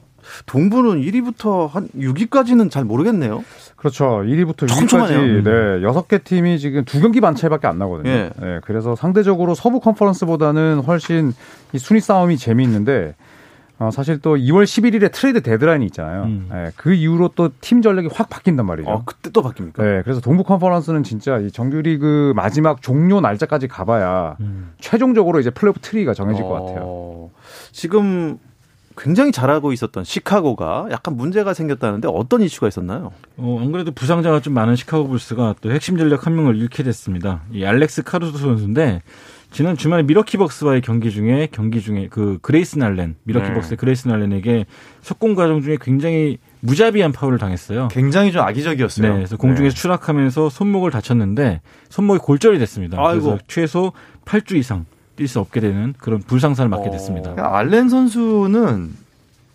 동부는 0.46 1.00
1위부터 1.02 1.68
한 1.70 1.88
6위까지는 1.96 2.70
잘 2.70 2.84
모르겠네요. 2.84 3.44
그렇죠. 3.76 4.22
1위부터 4.24 4.68
촘촘하네요. 4.68 5.42
6위까지 5.42 5.44
네, 5.44 5.82
여섯 5.82 6.08
개 6.08 6.18
팀이 6.18 6.58
지금 6.58 6.84
두 6.84 7.00
경기 7.00 7.20
반 7.20 7.34
차이밖에 7.34 7.66
안 7.66 7.78
나거든요. 7.78 8.10
예. 8.10 8.30
네, 8.38 8.60
그래서 8.64 8.94
상대적으로 8.96 9.54
서부 9.54 9.80
컨퍼런스보다는 9.80 10.80
훨씬 10.86 11.32
이 11.72 11.78
순위 11.78 12.00
싸움이 12.00 12.36
재미있는데 12.36 13.14
어, 13.78 13.90
사실 13.90 14.18
또 14.18 14.36
2월 14.36 14.64
11일에 14.64 15.10
트레이드 15.10 15.40
데드라인이 15.40 15.86
있잖아요. 15.86 16.24
음. 16.24 16.48
네, 16.52 16.70
그 16.76 16.92
이후로 16.92 17.28
또 17.28 17.48
팀 17.62 17.80
전력이 17.80 18.10
확 18.12 18.28
바뀐단 18.28 18.66
말이죠. 18.66 18.90
어, 18.90 19.02
그때 19.06 19.30
또 19.30 19.42
바뀝니까? 19.42 19.82
네, 19.82 20.02
그래서 20.02 20.20
동부 20.20 20.44
컨퍼런스는 20.44 21.02
진짜 21.02 21.38
이 21.38 21.50
정규리그 21.50 22.34
마지막 22.36 22.82
종료 22.82 23.22
날짜까지 23.22 23.68
가봐야 23.68 24.36
음. 24.40 24.72
최종적으로 24.80 25.40
이제 25.40 25.48
플레이오프 25.48 25.80
트리가 25.80 26.12
정해질 26.12 26.44
것 26.44 26.50
같아요. 26.50 26.82
어, 26.84 27.30
지금 27.72 28.38
굉장히 29.00 29.32
잘하고 29.32 29.72
있었던 29.72 30.04
시카고가 30.04 30.88
약간 30.90 31.16
문제가 31.16 31.54
생겼다는데 31.54 32.08
어떤 32.12 32.42
이슈가 32.42 32.68
있었나요? 32.68 33.12
어, 33.38 33.58
안 33.60 33.72
그래도 33.72 33.92
부상자가 33.92 34.40
좀 34.40 34.52
많은 34.52 34.76
시카고 34.76 35.08
불스가 35.08 35.54
또 35.62 35.70
핵심 35.72 35.96
전력 35.96 36.26
한 36.26 36.36
명을 36.36 36.56
잃게 36.56 36.82
됐습니다. 36.82 37.42
이 37.50 37.64
알렉스 37.64 38.02
카루소 38.02 38.36
선수인데 38.36 39.02
지난 39.50 39.76
주말에 39.76 40.02
밀워키 40.02 40.36
벅스와의 40.36 40.82
경기 40.82 41.10
중에 41.10 41.48
경기 41.50 41.80
중에 41.80 42.08
그 42.08 42.38
그레이슨 42.42 42.78
알렌 42.78 43.16
밀워키 43.24 43.48
네. 43.48 43.54
벅스의 43.54 43.78
그레이슨 43.78 44.06
알렌에게 44.06 44.66
속공 45.00 45.34
과정 45.34 45.62
중에 45.62 45.78
굉장히 45.80 46.38
무자비한 46.60 47.10
파울을 47.10 47.38
당했어요. 47.38 47.88
굉장히 47.88 48.32
좀 48.32 48.42
악의적이었어요. 48.42 49.08
네, 49.08 49.14
그래서 49.14 49.36
공중에서 49.38 49.74
추락하면서 49.74 50.50
손목을 50.50 50.90
다쳤는데 50.90 51.62
손목이 51.88 52.20
골절이 52.20 52.58
됐습니다. 52.58 52.98
아이고. 53.00 53.24
그래서 53.24 53.38
최소 53.48 53.92
8주 54.26 54.56
이상 54.56 54.84
뛸 55.20 55.28
수 55.28 55.38
없게 55.40 55.60
되는 55.60 55.94
그런 55.98 56.20
불상사를 56.20 56.68
맞게 56.68 56.88
어. 56.88 56.92
됐습니다. 56.92 57.32
그러니까 57.34 57.58
알렌 57.58 57.88
선수는 57.88 58.90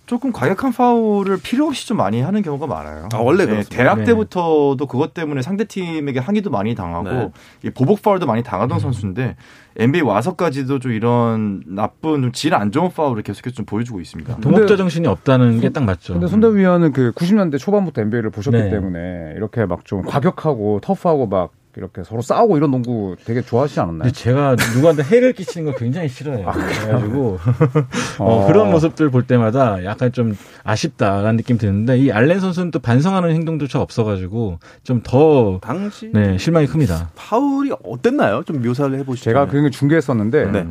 조금 0.05 0.31
과격한 0.31 0.71
파울을 0.71 1.39
필요 1.41 1.65
없이 1.65 1.87
좀 1.87 1.97
많이 1.97 2.21
하는 2.21 2.43
경우가 2.43 2.67
많아요. 2.67 3.09
아, 3.11 3.17
원래 3.17 3.47
네. 3.47 3.63
대학 3.67 3.97
네. 3.97 4.03
때부터도 4.03 4.85
그것 4.87 5.15
때문에 5.15 5.41
상대 5.41 5.63
팀에게 5.63 6.19
항의도 6.19 6.51
많이 6.51 6.75
당하고 6.75 7.09
네. 7.09 7.31
이 7.63 7.69
보복 7.71 8.03
파울도 8.03 8.27
많이 8.27 8.43
당하던 8.43 8.77
선수인데 8.79 9.35
NBA 9.77 10.03
와서까지도 10.03 10.77
좀 10.77 10.91
이런 10.91 11.63
나쁜 11.65 12.21
좀질안 12.21 12.71
좋은 12.71 12.91
파울을 12.91 13.23
계속해서 13.23 13.55
좀 13.55 13.65
보여주고 13.65 13.99
있습니다. 13.99 14.37
동업자 14.41 14.77
정신이 14.77 15.07
없다는 15.07 15.59
게 15.59 15.69
딱 15.71 15.83
맞죠. 15.83 16.13
근데 16.13 16.27
손대위 16.27 16.63
원은 16.63 16.91
그 16.91 17.11
90년대 17.13 17.57
초반부터 17.57 18.01
NBA를 18.01 18.29
보셨기 18.29 18.55
네. 18.55 18.69
때문에 18.69 19.33
이렇게 19.35 19.65
막 19.65 19.79
좀 19.85 20.03
과격하고 20.03 20.81
터프하고 20.83 21.25
막 21.25 21.49
이렇게 21.77 22.03
서로 22.03 22.21
싸우고 22.21 22.57
이런 22.57 22.71
농구 22.71 23.15
되게 23.25 23.41
좋아하시지 23.41 23.79
않았나요? 23.79 24.11
제가 24.11 24.55
누구한테 24.75 25.03
해를 25.03 25.33
끼치는 25.33 25.65
걸 25.65 25.75
굉장히 25.75 26.09
싫어해요. 26.09 26.51
그래가지고 26.51 27.39
어, 28.19 28.43
어. 28.43 28.47
그런 28.47 28.71
모습들 28.71 29.09
볼 29.09 29.27
때마다 29.27 29.83
약간 29.85 30.11
좀 30.11 30.35
아쉽다라는 30.63 31.37
느낌 31.37 31.57
드는데 31.57 31.97
이 31.97 32.11
알렌 32.11 32.39
선수는 32.39 32.71
또 32.71 32.79
반성하는 32.79 33.31
행동조차 33.31 33.79
없어가지고 33.81 34.59
좀 34.83 35.01
더 35.05 35.59
당시 35.61 36.09
네, 36.13 36.37
실망이 36.37 36.65
큽니다. 36.67 37.11
파울이 37.15 37.71
어땠나요? 37.83 38.43
좀 38.43 38.61
묘사를 38.61 38.97
해보시죠. 38.99 39.25
제가 39.25 39.45
그 39.45 39.69
중계했었는데 39.69 40.51
네. 40.51 40.65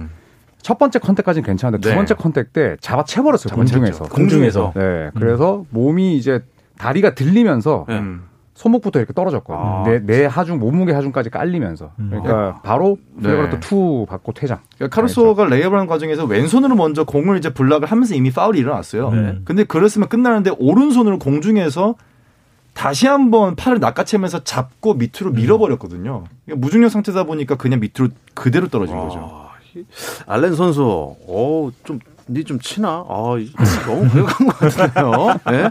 첫 0.60 0.78
번째 0.78 0.98
contact까지는 0.98 1.46
괜찮은데 1.46 1.88
네. 1.88 1.92
두 1.92 1.96
번째 1.96 2.14
contact 2.14 2.52
때 2.52 2.76
잡아채버렸어요 2.80 3.54
공중에서. 3.54 4.04
공중에서. 4.04 4.72
네, 4.74 5.10
그래서 5.14 5.64
몸이 5.70 6.16
이제 6.16 6.40
다리가 6.78 7.14
들리면서 7.14 7.84
네. 7.88 7.98
음. 7.98 8.22
손목부터 8.54 9.00
이렇게 9.00 9.12
떨어졌거든요. 9.12 9.66
아. 9.66 9.82
내, 9.84 9.98
내 9.98 10.24
하중 10.26 10.58
몸무게 10.60 10.92
하중까지 10.92 11.30
깔리면서 11.30 11.90
그러니까 11.96 12.60
바로 12.62 12.98
네. 13.16 13.28
플레이가 13.28 13.50
또투 13.50 14.06
받고 14.08 14.32
퇴장. 14.32 14.60
그러니까 14.76 14.94
카루소가 14.94 15.46
레이업하는 15.46 15.86
과정에서 15.86 16.24
왼손으로 16.24 16.76
먼저 16.76 17.04
공을 17.04 17.36
이제 17.38 17.50
블락을 17.52 17.90
하면서 17.90 18.14
이미 18.14 18.30
파울이 18.30 18.60
일어났어요. 18.60 19.10
네. 19.10 19.38
근데 19.44 19.64
그랬으면 19.64 20.08
끝나는데 20.08 20.52
오른손으로 20.58 21.18
공중에서 21.18 21.96
다시 22.74 23.06
한번 23.06 23.54
팔을 23.56 23.78
낚아채면서 23.80 24.44
잡고 24.44 24.94
밑으로 24.94 25.30
밀어버렸거든요. 25.32 26.24
이게 26.46 26.54
무중력 26.56 26.90
상태다 26.90 27.24
보니까 27.24 27.56
그냥 27.56 27.80
밑으로 27.80 28.08
그대로 28.34 28.68
떨어진 28.68 28.96
거죠. 28.96 29.18
아, 29.20 29.50
이- 29.76 29.84
알렌 30.26 30.54
선수, 30.54 30.82
어, 31.28 31.70
좀, 31.84 31.98
니 32.28 32.44
좀 32.44 32.58
치나? 32.58 33.04
아, 33.08 33.36
이- 33.38 33.50
너무 33.86 34.08
과격한 34.08 34.46
것 34.46 34.58
같은데요. 34.58 35.40
네? 35.50 35.70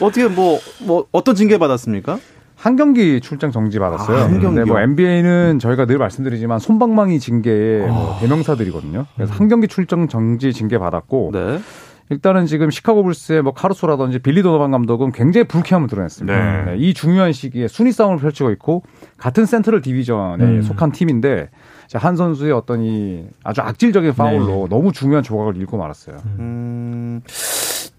어떻게 0.00 0.28
뭐, 0.28 0.58
뭐, 0.84 1.06
어떤 1.12 1.34
징계 1.34 1.58
받았습니까? 1.58 2.18
한 2.56 2.76
경기 2.76 3.20
출장 3.20 3.50
정지 3.50 3.78
받았어요. 3.78 4.16
아, 4.16 4.22
한 4.22 4.30
근데 4.40 4.44
경기요? 4.46 4.66
뭐 4.66 4.80
NBA는 4.80 5.58
저희가 5.58 5.84
늘 5.86 5.98
말씀드리지만 5.98 6.58
손방망이 6.60 7.20
징계의 7.20 7.84
아. 7.84 7.92
뭐 7.92 8.16
대명사들이거든요. 8.20 9.06
그래서 9.16 9.34
한 9.34 9.48
경기 9.48 9.68
출장 9.68 10.08
정지 10.08 10.52
징계 10.54 10.78
받았고 10.78 11.30
네. 11.34 11.60
일단은 12.10 12.46
지금 12.46 12.70
시카고 12.70 13.02
불스의 13.02 13.42
뭐 13.42 13.52
카루소라든지 13.52 14.18
빌리 14.18 14.42
도노반 14.42 14.70
감독은 14.70 15.12
굉장히 15.12 15.46
불쾌함을 15.46 15.88
드러냈습니다. 15.88 16.64
네. 16.64 16.70
네, 16.72 16.76
이 16.78 16.94
중요한 16.94 17.32
시기에 17.32 17.68
순위 17.68 17.92
싸움을 17.92 18.18
펼치고 18.18 18.50
있고 18.52 18.82
같은 19.18 19.44
센트럴 19.46 19.82
디비전에 19.82 20.42
음. 20.44 20.62
속한 20.62 20.92
팀인데 20.92 21.48
자, 21.50 21.50
한 21.92 22.16
선수의 22.16 22.52
어떤 22.52 22.82
이 22.82 23.24
아주 23.42 23.60
악질적인 23.60 24.14
파울로 24.14 24.66
너무 24.68 24.92
중요한 24.92 25.22
조각을 25.22 25.56
잃고 25.56 25.76
말았어요. 25.76 26.16
음, 26.38 27.20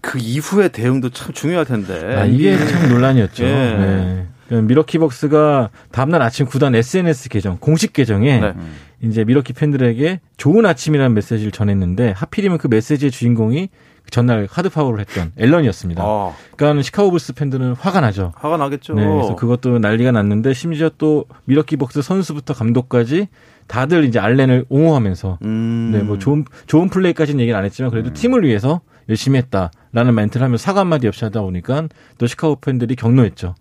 그 0.00 0.18
이후의 0.18 0.70
대응도 0.70 1.10
참 1.10 1.32
중요할 1.32 1.64
텐데. 1.64 2.16
아, 2.16 2.24
이게 2.24 2.56
참 2.56 2.88
논란이었죠. 2.88 3.44
예. 3.44 3.48
네. 3.48 4.26
그 4.48 4.54
미러키 4.54 4.98
벅스가 4.98 5.70
다음날 5.90 6.22
아침 6.22 6.46
구단 6.46 6.74
SNS 6.74 7.28
계정, 7.28 7.58
공식 7.58 7.92
계정에 7.92 8.38
네. 8.40 8.54
이제 9.02 9.24
미러키 9.24 9.52
팬들에게 9.52 10.20
좋은 10.36 10.64
아침이라는 10.64 11.14
메시지를 11.14 11.50
전했는데 11.50 12.12
하필이면 12.12 12.58
그 12.58 12.68
메시지의 12.68 13.10
주인공이 13.10 13.68
전날 14.10 14.46
하드 14.48 14.70
파울을 14.70 15.00
했던 15.00 15.32
앨런이었습니다. 15.36 16.02
아, 16.02 16.32
그러니까 16.56 16.82
시카고 16.82 17.10
불스 17.10 17.32
팬들은 17.32 17.74
화가 17.74 18.00
나죠. 18.00 18.32
화가 18.36 18.56
나겠죠. 18.56 18.94
네, 18.94 19.04
그래서 19.04 19.34
그것도 19.34 19.80
난리가 19.80 20.12
났는데 20.12 20.54
심지어 20.54 20.90
또 20.96 21.24
밀워키 21.46 21.76
벅스 21.76 22.02
선수부터 22.02 22.54
감독까지 22.54 23.28
다들 23.66 24.04
이제 24.04 24.18
알렌을 24.18 24.64
옹호하면서 24.68 25.38
음. 25.42 25.90
네, 25.92 26.02
뭐 26.02 26.18
좋은 26.18 26.44
좋은 26.66 26.88
플레이까지는 26.88 27.40
얘기는 27.40 27.58
안 27.58 27.64
했지만 27.64 27.90
그래도 27.90 28.12
팀을 28.12 28.44
위해서 28.44 28.80
열심히 29.08 29.38
했다라는 29.38 30.14
멘트를 30.14 30.44
하면서 30.44 30.62
사과 30.62 30.80
한마디 30.80 31.06
없이 31.06 31.24
하다 31.24 31.42
보니까 31.42 31.88
또 32.18 32.26
시카고 32.26 32.56
팬들이 32.56 32.96
격노했죠. 32.96 33.54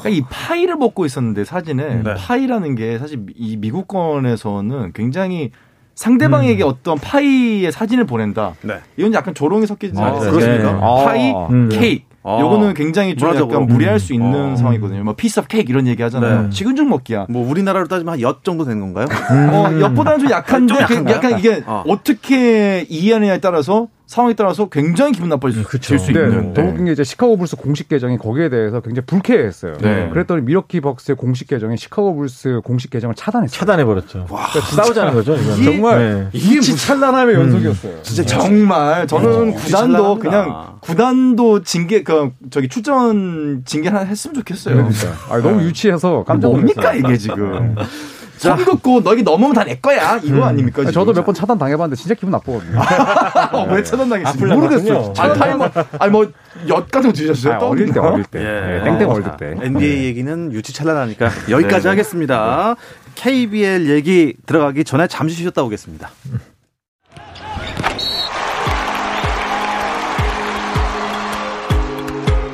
그러니까 0.00 0.08
이 0.08 0.22
파이를 0.28 0.76
먹고 0.76 1.06
있었는데 1.06 1.44
사진에 1.44 2.02
네. 2.02 2.14
파이라는 2.14 2.74
게 2.74 2.98
사실 2.98 3.24
이 3.36 3.56
미국권에서는 3.56 4.92
굉장히 4.92 5.50
상대방에게 5.94 6.64
어떤 6.64 6.98
파이의 6.98 7.70
사진을 7.70 8.06
보낸다. 8.06 8.54
네. 8.62 8.80
이건 8.96 9.12
약간 9.14 9.34
조롱이 9.34 9.66
섞이지 9.66 10.00
아, 10.00 10.06
않아요. 10.06 10.30
그렇습니까? 10.32 10.72
네. 10.72 10.80
파이, 10.80 11.32
아, 11.34 11.48
케이크. 11.70 12.11
아. 12.24 12.38
요거는 12.40 12.74
굉장히 12.74 13.16
좀 13.16 13.28
문화적으로. 13.28 13.56
약간 13.62 13.66
무례할 13.74 13.98
수 13.98 14.12
있는 14.12 14.52
어. 14.52 14.56
상황이거든요. 14.56 15.02
뭐 15.04 15.14
piece 15.14 15.40
of 15.40 15.48
cake 15.48 15.70
이런 15.72 15.86
얘기 15.86 16.02
하잖아요. 16.02 16.42
네. 16.44 16.50
식은죽 16.50 16.88
먹기야. 16.88 17.26
뭐 17.28 17.48
우리나라로 17.48 17.88
따지면 17.88 18.14
한 18.14 18.20
엿 18.20 18.44
정도 18.44 18.64
되는 18.64 18.80
건가요? 18.80 19.06
어, 19.50 19.80
엿보다는 19.80 20.20
좀 20.20 20.30
약한데 20.30 20.86
좀? 20.86 21.08
약간 21.08 21.38
이게 21.38 21.62
어. 21.66 21.82
어. 21.86 21.98
떻게 22.04 22.86
이해하느냐에 22.88 23.38
따라서 23.38 23.88
상황에 24.12 24.34
따라서 24.34 24.68
굉장히 24.68 25.12
기분 25.12 25.30
나빠질 25.30 25.64
그쵸. 25.64 25.96
수 25.96 26.12
네, 26.12 26.20
있는. 26.20 26.52
더 26.52 26.60
웃긴 26.62 26.84
게 26.84 26.92
이제 26.92 27.02
시카고 27.02 27.38
불스 27.38 27.56
공식 27.56 27.88
계정이 27.88 28.18
거기에 28.18 28.50
대해서 28.50 28.80
굉장히 28.80 29.06
불쾌했어요. 29.06 29.78
네. 29.80 30.10
그랬더니 30.12 30.42
미러키 30.42 30.82
벅스의 30.82 31.16
공식 31.16 31.48
계정이 31.48 31.78
시카고 31.78 32.14
불스 32.16 32.60
공식 32.62 32.90
계정을 32.90 33.14
차단했어요. 33.14 33.58
차단해 33.58 33.86
버렸죠. 33.86 34.26
그러니까 34.28 34.60
싸우자는 34.60 35.14
거죠. 35.14 35.34
이건 35.34 35.64
정말 35.64 35.98
네. 35.98 36.28
이게 36.38 36.56
무슨 36.56 36.76
찬란함의 36.76 37.34
연속이었어요. 37.36 38.02
진짜 38.02 38.26
정말 38.26 39.06
저는 39.06 39.52
어, 39.52 39.54
구단도. 39.54 40.18
그냥 40.18 40.76
구단도 40.80 41.62
징계 41.62 42.02
그 42.02 42.32
저기 42.50 42.68
출전 42.68 43.62
징계 43.64 43.88
하나 43.88 44.04
했으면 44.04 44.34
좋겠어요. 44.34 44.74
그러니까. 44.74 45.08
아, 45.30 45.38
너무 45.40 45.62
유치해서 45.62 46.22
깜짝 46.24 46.48
놀랐어요. 46.48 46.66
뭡니까 46.74 46.94
이게 46.94 47.16
지금? 47.16 47.76
선 48.42 48.64
긋고 48.64 49.02
너희 49.02 49.22
넘으면 49.22 49.52
다 49.54 49.62
내 49.64 49.76
거야 49.76 50.18
이거 50.22 50.44
아닙니까? 50.44 50.82
아니, 50.82 50.92
저도 50.92 51.12
몇 51.12 51.24
번 51.24 51.34
차단 51.34 51.56
당해봤는데 51.58 51.96
진짜 52.00 52.14
기분 52.14 52.30
나쁘거든요. 52.32 52.78
왜 53.70 53.82
차단 53.84 54.08
당했습니까? 54.08 54.28
악플 54.30 54.48
모르겠어요. 54.48 54.94
나갔군요. 55.14 55.22
아, 55.22 55.32
타이머 55.34 55.70
아니 56.00 56.10
뭐엿 56.12 56.90
같은 56.90 57.10
거 57.10 57.12
드셨어요? 57.12 57.54
아, 57.54 57.58
어릴 57.58 57.92
때 57.92 58.00
어릴 58.00 58.24
때 58.24 58.40
예. 58.40 58.78
네, 58.78 58.84
땡땡 58.84 59.08
월드 59.08 59.30
때. 59.38 59.54
NBA 59.62 60.04
얘기는 60.04 60.52
유치찬란하니까 60.52 61.30
여기까지 61.50 61.84
네. 61.84 61.88
하겠습니다. 61.90 62.74
KBL 63.14 63.88
얘기 63.90 64.34
들어가기 64.46 64.84
전에 64.84 65.06
잠시 65.06 65.36
쉬었다 65.36 65.62
오겠습니다. 65.62 66.10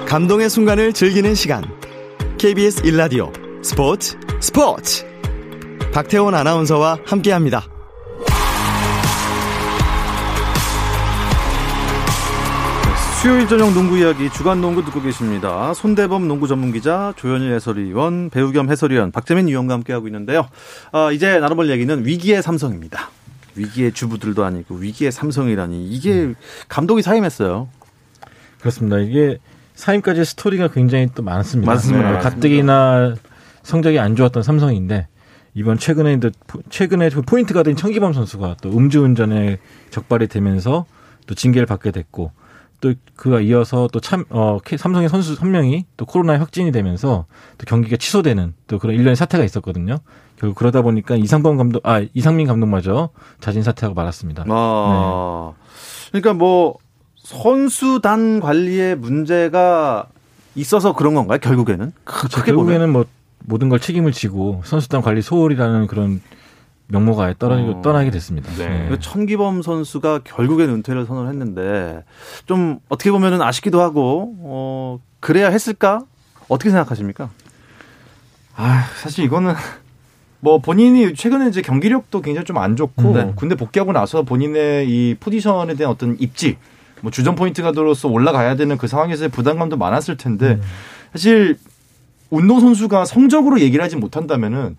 감동의 0.06 0.48
순간을 0.48 0.92
즐기는 0.92 1.34
시간. 1.34 1.64
KBS 2.38 2.82
일라디오 2.86 3.32
스포츠 3.62 4.16
스포츠. 4.40 5.04
박태원 5.98 6.32
아나운서와 6.32 6.98
함께합니다. 7.04 7.64
수요일 13.20 13.48
저녁 13.48 13.72
농구 13.72 13.98
이야기 13.98 14.30
주간 14.30 14.60
농구 14.60 14.84
듣고 14.84 15.02
계십니다. 15.02 15.74
손대범 15.74 16.28
농구 16.28 16.46
전문 16.46 16.70
기자, 16.70 17.12
조현일 17.16 17.52
해설위원, 17.52 18.30
배우 18.30 18.52
겸 18.52 18.70
해설위원 18.70 19.10
박재민 19.10 19.48
위원과 19.48 19.74
함께하고 19.74 20.06
있는데요. 20.06 20.46
아, 20.92 21.10
이제 21.10 21.40
나눠볼 21.40 21.68
얘기는 21.68 22.06
위기의 22.06 22.42
삼성입니다. 22.42 23.10
위기의 23.56 23.90
주부들도 23.90 24.44
아니고 24.44 24.76
위기의 24.76 25.10
삼성이라니 25.10 25.84
이게 25.88 26.32
감독이 26.68 27.02
사임했어요. 27.02 27.68
그렇습니다. 28.60 28.98
이게 28.98 29.38
사임까지 29.74 30.24
스토리가 30.24 30.68
굉장히 30.68 31.08
또 31.16 31.24
많습니다. 31.24 31.72
많습니다. 31.72 32.12
네, 32.12 32.18
가뜩이나 32.20 33.16
성적이 33.64 33.98
안 33.98 34.14
좋았던 34.14 34.44
삼성인데 34.44 35.08
이번 35.58 35.76
최근에 35.78 36.14
이제 36.14 36.30
포- 36.46 36.62
최근에 36.70 37.10
그 37.10 37.22
포인트가 37.22 37.62
된 37.62 37.74
천기범 37.76 38.12
선수가 38.12 38.56
또 38.62 38.70
음주운전에 38.70 39.58
적발이 39.90 40.28
되면서 40.28 40.86
또 41.26 41.34
징계를 41.34 41.66
받게 41.66 41.90
됐고 41.90 42.30
또 42.80 42.94
그와 43.16 43.40
이어서 43.40 43.88
또 43.92 43.98
참 44.00 44.24
어 44.30 44.58
삼성의 44.64 45.08
선수 45.08 45.34
한 45.40 45.50
명이 45.50 45.84
또 45.96 46.06
코로나에 46.06 46.36
확진이 46.36 46.70
되면서 46.70 47.26
또 47.58 47.64
경기가 47.66 47.96
취소되는 47.96 48.54
또 48.68 48.78
그런 48.78 48.94
일련의 48.94 49.16
사태가 49.16 49.42
있었거든요. 49.44 49.98
결국 50.38 50.54
그러다 50.56 50.82
보니까 50.82 51.16
이상범 51.16 51.56
감독 51.56 51.84
아 51.84 52.04
이상민 52.14 52.46
감독마저 52.46 53.08
자진 53.40 53.64
사퇴하고 53.64 53.96
말았습니다. 53.96 54.44
아, 54.48 55.52
그러니까 56.12 56.34
뭐 56.34 56.76
선수단 57.16 58.38
관리에 58.40 58.94
문제가 58.94 60.06
있어서 60.54 60.92
그런 60.94 61.14
건가요? 61.14 61.38
결국에는 61.40 61.92
크- 62.04 62.28
크게 62.28 62.52
보면 62.52 62.66
결국에는 62.66 62.92
뭐 62.92 63.04
모든 63.44 63.68
걸 63.68 63.80
책임을 63.80 64.12
지고 64.12 64.62
선수단 64.64 65.02
관리 65.02 65.22
소홀이라는 65.22 65.86
그런 65.86 66.20
명모가 66.88 67.24
아예 67.24 67.34
떠나게, 67.38 67.62
어. 67.70 67.82
떠나게 67.82 68.10
됐습니다. 68.10 68.50
네. 68.54 68.86
그 68.88 68.98
천기범 68.98 69.62
선수가 69.62 70.20
결국엔 70.24 70.70
은퇴를 70.70 71.04
선언 71.06 71.28
했는데 71.28 72.02
좀 72.46 72.78
어떻게 72.88 73.10
보면은 73.10 73.42
아쉽기도 73.42 73.80
하고 73.82 74.34
어 74.40 74.98
그래야 75.20 75.48
했을까? 75.50 76.00
어떻게 76.48 76.70
생각하십니까? 76.70 77.28
아, 78.56 78.86
사실 79.02 79.24
이거는 79.24 79.54
뭐 80.40 80.58
본인이 80.60 81.14
최근에 81.14 81.48
이제 81.48 81.62
경기력도 81.62 82.22
굉장히 82.22 82.44
좀 82.46 82.56
안 82.58 82.76
좋고 82.76 83.12
네. 83.12 83.32
군대 83.36 83.54
복귀하고 83.54 83.92
나서 83.92 84.22
본인의 84.22 84.88
이 84.88 85.16
포지션에 85.20 85.74
대한 85.74 85.92
어떤 85.92 86.16
입지, 86.20 86.56
뭐 87.02 87.10
주전 87.10 87.34
포인트 87.34 87.62
가드로서 87.62 88.08
올라가야 88.08 88.56
되는 88.56 88.78
그 88.78 88.86
상황에서의 88.86 89.28
부담감도 89.30 89.76
많았을 89.76 90.16
텐데 90.16 90.60
사실 91.12 91.58
운동 92.30 92.60
선수가 92.60 93.04
성적으로 93.04 93.60
얘기를 93.60 93.84
하지 93.84 93.96
못한다면은 93.96 94.76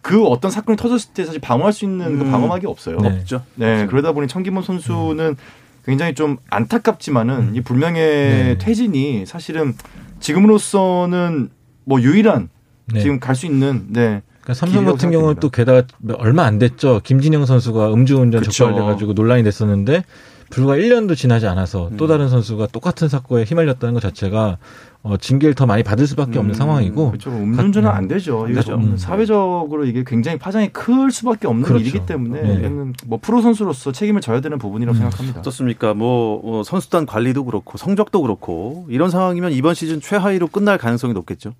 그 0.00 0.24
어떤 0.24 0.50
사건이 0.50 0.76
터졌을 0.76 1.12
때 1.14 1.24
사실 1.24 1.40
방어할 1.40 1.72
수 1.72 1.84
있는 1.84 2.18
그 2.18 2.24
음. 2.24 2.30
방어막이 2.30 2.66
없어요. 2.66 2.98
네. 3.00 3.08
없죠. 3.08 3.42
네, 3.54 3.86
그러다 3.86 4.12
보니 4.12 4.26
청기문 4.28 4.62
선수는 4.62 5.36
굉장히 5.84 6.14
좀 6.14 6.38
안타깝지만은 6.50 7.34
음. 7.34 7.52
이 7.54 7.60
불명예 7.60 8.00
네. 8.00 8.58
퇴진이 8.58 9.26
사실은 9.26 9.74
지금으로서는 10.20 11.50
뭐 11.84 12.00
유일한 12.00 12.48
네. 12.86 13.00
지금 13.00 13.20
갈 13.20 13.34
수 13.34 13.46
있는 13.46 13.86
네. 13.88 14.22
그러니까 14.42 14.54
삼성 14.54 14.84
같은 14.84 15.10
경우는 15.12 15.34
생각됩니다. 15.36 15.40
또 15.40 15.50
게다가 15.50 15.86
얼마 16.18 16.44
안 16.44 16.58
됐죠. 16.58 17.00
김진영 17.04 17.46
선수가 17.46 17.92
음주운전 17.92 18.40
그쵸. 18.42 18.50
적발돼 18.52 18.80
가지고 18.84 19.12
논란이 19.12 19.44
됐었는데 19.44 20.04
불과 20.50 20.74
1년도 20.74 21.16
지나지 21.16 21.46
않아서 21.46 21.88
음. 21.88 21.96
또 21.96 22.06
다른 22.08 22.28
선수가 22.28 22.66
똑같은 22.68 23.08
사건에 23.08 23.44
휘말렸다는 23.44 23.94
것 23.94 24.00
자체가 24.00 24.58
어, 25.04 25.16
징계를 25.16 25.54
더 25.54 25.66
많이 25.66 25.82
받을 25.82 26.06
수밖에 26.06 26.38
없는 26.38 26.54
음, 26.54 26.56
상황이고 26.56 27.08
그렇죠. 27.08 27.30
음주운전은 27.30 27.90
가- 27.90 27.96
안 27.96 28.06
되죠. 28.06 28.46
이거 28.48 28.60
되죠. 28.60 28.72
좀 28.72 28.96
사회적으로 28.96 29.84
이게 29.84 30.04
굉장히 30.06 30.38
파장이 30.38 30.68
클 30.72 31.10
수밖에 31.10 31.48
없는 31.48 31.64
그렇죠. 31.64 31.82
일이기 31.82 32.06
때문에 32.06 32.40
네. 32.40 32.92
뭐 33.06 33.18
프로 33.20 33.42
선수로서 33.42 33.90
책임을 33.90 34.20
져야 34.20 34.40
되는 34.40 34.58
부분이라고 34.58 34.96
음. 34.96 35.00
생각합니다. 35.00 35.40
어떻습니까? 35.40 35.94
뭐 35.94 36.40
어, 36.44 36.62
선수단 36.64 37.06
관리도 37.06 37.44
그렇고 37.46 37.78
성적도 37.78 38.22
그렇고 38.22 38.86
이런 38.88 39.10
상황이면 39.10 39.52
이번 39.52 39.74
시즌 39.74 40.00
최하위로 40.00 40.46
끝날 40.46 40.78
가능성이 40.78 41.14
높겠죠. 41.14 41.52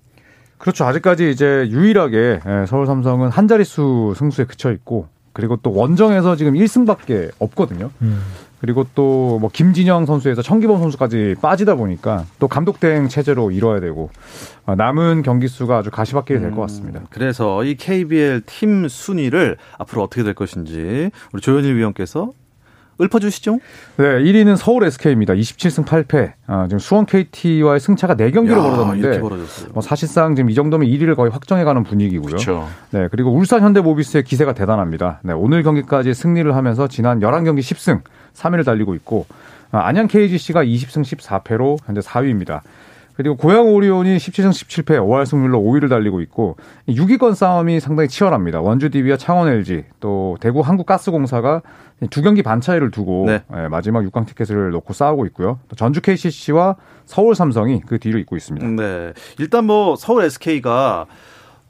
그렇죠. 0.57 0.85
아직까지 0.85 1.29
이제 1.29 1.67
유일하게 1.69 2.39
예, 2.45 2.65
서울 2.69 2.85
삼성은 2.87 3.29
한 3.29 3.49
자릿수 3.49 4.13
승수에 4.15 4.45
그쳐 4.45 4.71
있고 4.71 5.07
그리고 5.33 5.57
또 5.57 5.73
원정에서 5.73 6.37
지금 6.37 6.53
1승밖에 6.53 7.31
없거든요. 7.39 7.89
음. 8.01 8.21
그리고 8.63 8.85
또 8.95 9.23
뭐 9.41 9.49
김진영 9.51 10.05
선수에서 10.05 10.41
청기범 10.41 10.79
선수까지 10.79 11.35
빠지다 11.41 11.75
보니까 11.75 12.25
또 12.39 12.47
감독 12.47 12.79
대행 12.79 13.09
체제로 13.09 13.51
이뤄야 13.51 13.81
되고 13.81 14.09
아, 14.65 14.75
남은 14.75 15.21
경기 15.23 15.47
수가 15.49 15.79
아주 15.79 15.91
가시밭길이 15.91 16.39
될 16.39 16.51
것 16.51 16.61
같습니다. 16.61 17.01
그래서 17.09 17.63
이 17.65 17.75
KBL 17.75 18.43
팀 18.45 18.87
순위를 18.87 19.57
앞으로 19.79 20.03
어떻게 20.03 20.23
될 20.23 20.33
것인지 20.33 21.09
우리 21.33 21.41
조현일 21.41 21.75
위원께서 21.75 22.31
읊어주시죠. 23.01 23.59
네, 23.97 24.03
1위는 24.03 24.55
서울 24.55 24.83
SK입니다. 24.85 25.33
27승 25.33 25.83
8패. 25.83 26.33
아, 26.45 26.67
지금 26.67 26.77
수원 26.79 27.05
KT와의 27.07 27.79
승차가 27.79 28.15
4경기로 28.15 28.51
야, 28.51 28.61
벌어졌는데. 28.61 29.19
뭐 29.73 29.81
사실상 29.81 30.35
지금 30.35 30.51
이 30.51 30.53
정도면 30.53 30.87
1위를 30.87 31.15
거의 31.15 31.31
확정해가는 31.31 31.83
분위기고요. 31.83 32.27
그렇죠. 32.27 32.67
네, 32.91 33.07
그리고 33.09 33.31
울산 33.31 33.61
현대모비스의 33.61 34.23
기세가 34.23 34.53
대단합니다. 34.53 35.21
네, 35.23 35.33
오늘 35.33 35.63
경기까지 35.63 36.13
승리를 36.13 36.55
하면서 36.55 36.87
지난 36.87 37.19
11경기 37.19 37.59
10승 37.59 38.01
3위를 38.33 38.65
달리고 38.65 38.95
있고 38.95 39.25
아, 39.71 39.79
안양 39.87 40.07
KGC가 40.07 40.63
20승 40.63 41.01
14패로 41.01 41.77
현재 41.85 42.01
4위입니다. 42.01 42.61
그리고 43.15 43.35
고양 43.35 43.67
오리온이 43.67 44.17
17승 44.17 44.49
17패 44.49 44.97
5할 44.99 45.25
승률로 45.25 45.59
5위를 45.61 45.89
달리고 45.89 46.21
있고 46.21 46.57
6위권 46.89 47.35
싸움이 47.35 47.79
상당히 47.79 48.09
치열합니다. 48.09 48.61
원주 48.61 48.89
DB와 48.89 49.17
창원 49.17 49.49
LG 49.49 49.85
또 49.99 50.37
대구 50.39 50.61
한국가스공사가 50.61 51.61
두 52.09 52.21
경기 52.21 52.41
반 52.41 52.59
차이를 52.59 52.91
두고 52.91 53.25
네. 53.27 53.43
예, 53.55 53.67
마지막 53.67 54.01
6강 54.01 54.25
티켓을 54.25 54.71
놓고 54.71 54.93
싸우고 54.93 55.25
있고요. 55.27 55.59
또 55.69 55.75
전주 55.75 56.01
KCC와 56.01 56.75
서울 57.05 57.35
삼성이 57.35 57.81
그 57.85 57.99
뒤로 57.99 58.17
잇고 58.19 58.35
있습니다. 58.35 58.65
네. 58.67 59.13
일단 59.39 59.65
뭐 59.65 59.95
서울 59.95 60.23
SK가 60.23 61.05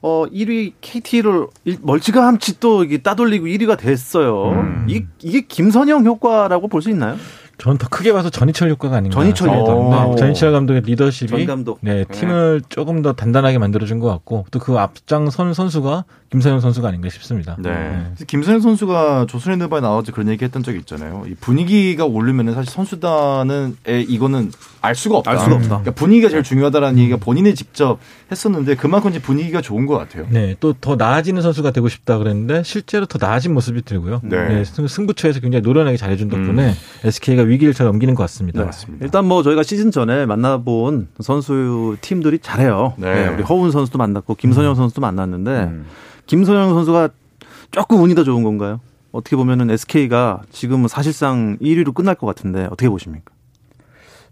어 0.06 0.26
1위 0.30 0.74
KT를 0.82 1.46
멀찌감치 1.80 2.60
또 2.60 2.84
이게 2.84 2.98
따돌리고 2.98 3.46
1위가 3.46 3.78
됐어요. 3.78 4.50
음. 4.50 4.86
이, 4.86 5.02
이게 5.22 5.40
김선영 5.40 6.04
효과라고 6.04 6.68
볼 6.68 6.82
수 6.82 6.90
있나요? 6.90 7.16
저는 7.58 7.78
더 7.78 7.88
크게 7.88 8.12
봐서 8.12 8.30
전희철 8.30 8.68
효과가 8.70 8.96
아닌가. 8.96 9.14
전희철 9.14 9.48
네, 9.48 9.56
효과. 9.58 10.06
네, 10.06 10.14
전희철 10.16 10.52
감독의 10.52 10.82
리더십이 10.82 11.28
전 11.30 11.46
감독. 11.46 11.78
네, 11.82 12.04
팀을 12.04 12.62
조금 12.68 13.00
더 13.02 13.12
단단하게 13.12 13.58
만들어준 13.58 14.00
것 14.00 14.08
같고 14.08 14.46
또 14.50 14.58
그 14.58 14.78
앞장선 14.78 15.54
선수가 15.54 16.04
김서영 16.32 16.58
선수가 16.60 16.88
아닌가 16.88 17.08
싶습니다. 17.10 17.54
네. 17.60 17.70
그래서 17.70 18.24
김선영 18.26 18.60
선수가 18.60 19.26
조선의 19.28 19.58
누바에 19.58 19.80
나와서 19.80 20.10
그런 20.10 20.28
얘기 20.28 20.44
했던 20.44 20.62
적이 20.64 20.78
있잖아요. 20.78 21.24
이 21.28 21.34
분위기가 21.34 22.06
오르면 22.06 22.54
사실 22.54 22.72
선수단은 22.72 23.76
에, 23.86 24.00
이거는 24.00 24.50
알 24.80 24.94
수가 24.96 25.18
없다. 25.18 25.30
알 25.30 25.38
수가 25.38 25.54
없다. 25.54 25.68
그러니까 25.68 25.90
분위기가 25.92 26.28
제일 26.28 26.42
중요하다라는 26.42 26.98
얘기가 26.98 27.18
본인이 27.18 27.54
직접 27.54 27.98
했었는데 28.32 28.74
그만큼 28.74 29.10
이제 29.10 29.20
분위기가 29.20 29.60
좋은 29.60 29.86
것 29.86 29.96
같아요. 29.96 30.26
네, 30.30 30.56
또 30.60 30.74
더 30.80 30.96
나아지는 30.96 31.40
선수가 31.40 31.70
되고 31.70 31.88
싶다 31.88 32.18
그랬는데 32.18 32.62
실제로 32.64 33.06
더 33.06 33.24
나아진 33.24 33.54
모습이 33.54 33.82
들고요. 33.82 34.20
네. 34.24 34.64
승- 34.64 34.86
승부처에서 34.88 35.38
굉장히 35.40 35.62
노련하게 35.62 35.96
잘해준 35.96 36.28
덕분에 36.30 36.74
SK가 37.04 37.42
위 37.42 37.53
기를 37.58 37.74
잘 37.74 37.86
넘기는 37.86 38.14
것 38.14 38.22
같습니다. 38.24 38.60
네, 38.60 38.66
맞습니다. 38.66 39.04
일단 39.04 39.26
뭐 39.26 39.42
저희가 39.42 39.62
시즌 39.62 39.90
전에 39.90 40.26
만나본 40.26 41.08
선수 41.20 41.96
팀들이 42.00 42.38
잘해요. 42.38 42.94
네. 42.96 43.26
네, 43.26 43.28
우리 43.28 43.42
허운 43.42 43.70
선수도 43.70 43.98
만났고 43.98 44.34
김선영 44.34 44.74
선수도 44.74 45.00
만났는데 45.00 45.50
음. 45.64 45.86
김선영 46.26 46.74
선수가 46.74 47.08
조금 47.70 48.02
운이 48.02 48.14
더 48.14 48.24
좋은 48.24 48.42
건가요? 48.42 48.80
어떻게 49.12 49.36
보면은 49.36 49.70
SK가 49.70 50.42
지금은 50.50 50.88
사실상 50.88 51.56
1위로 51.60 51.94
끝날 51.94 52.14
것 52.14 52.26
같은데 52.26 52.64
어떻게 52.66 52.88
보십니까? 52.88 53.33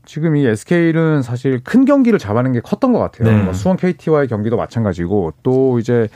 지금 0.04 0.36
이 0.36 0.44
SK는 0.46 1.22
사실 1.22 1.60
큰 1.62 1.84
경기를 1.84 2.18
잡아낸 2.18 2.52
게 2.52 2.60
컸던 2.60 2.92
것 2.92 2.98
같아요. 2.98 3.30
네. 3.30 3.42
뭐 3.44 3.52
수원 3.52 3.76
KT와의 3.76 4.26
경기도 4.28 4.56
마찬가지고 4.56 5.32
또 5.42 5.78
이제 5.78 6.08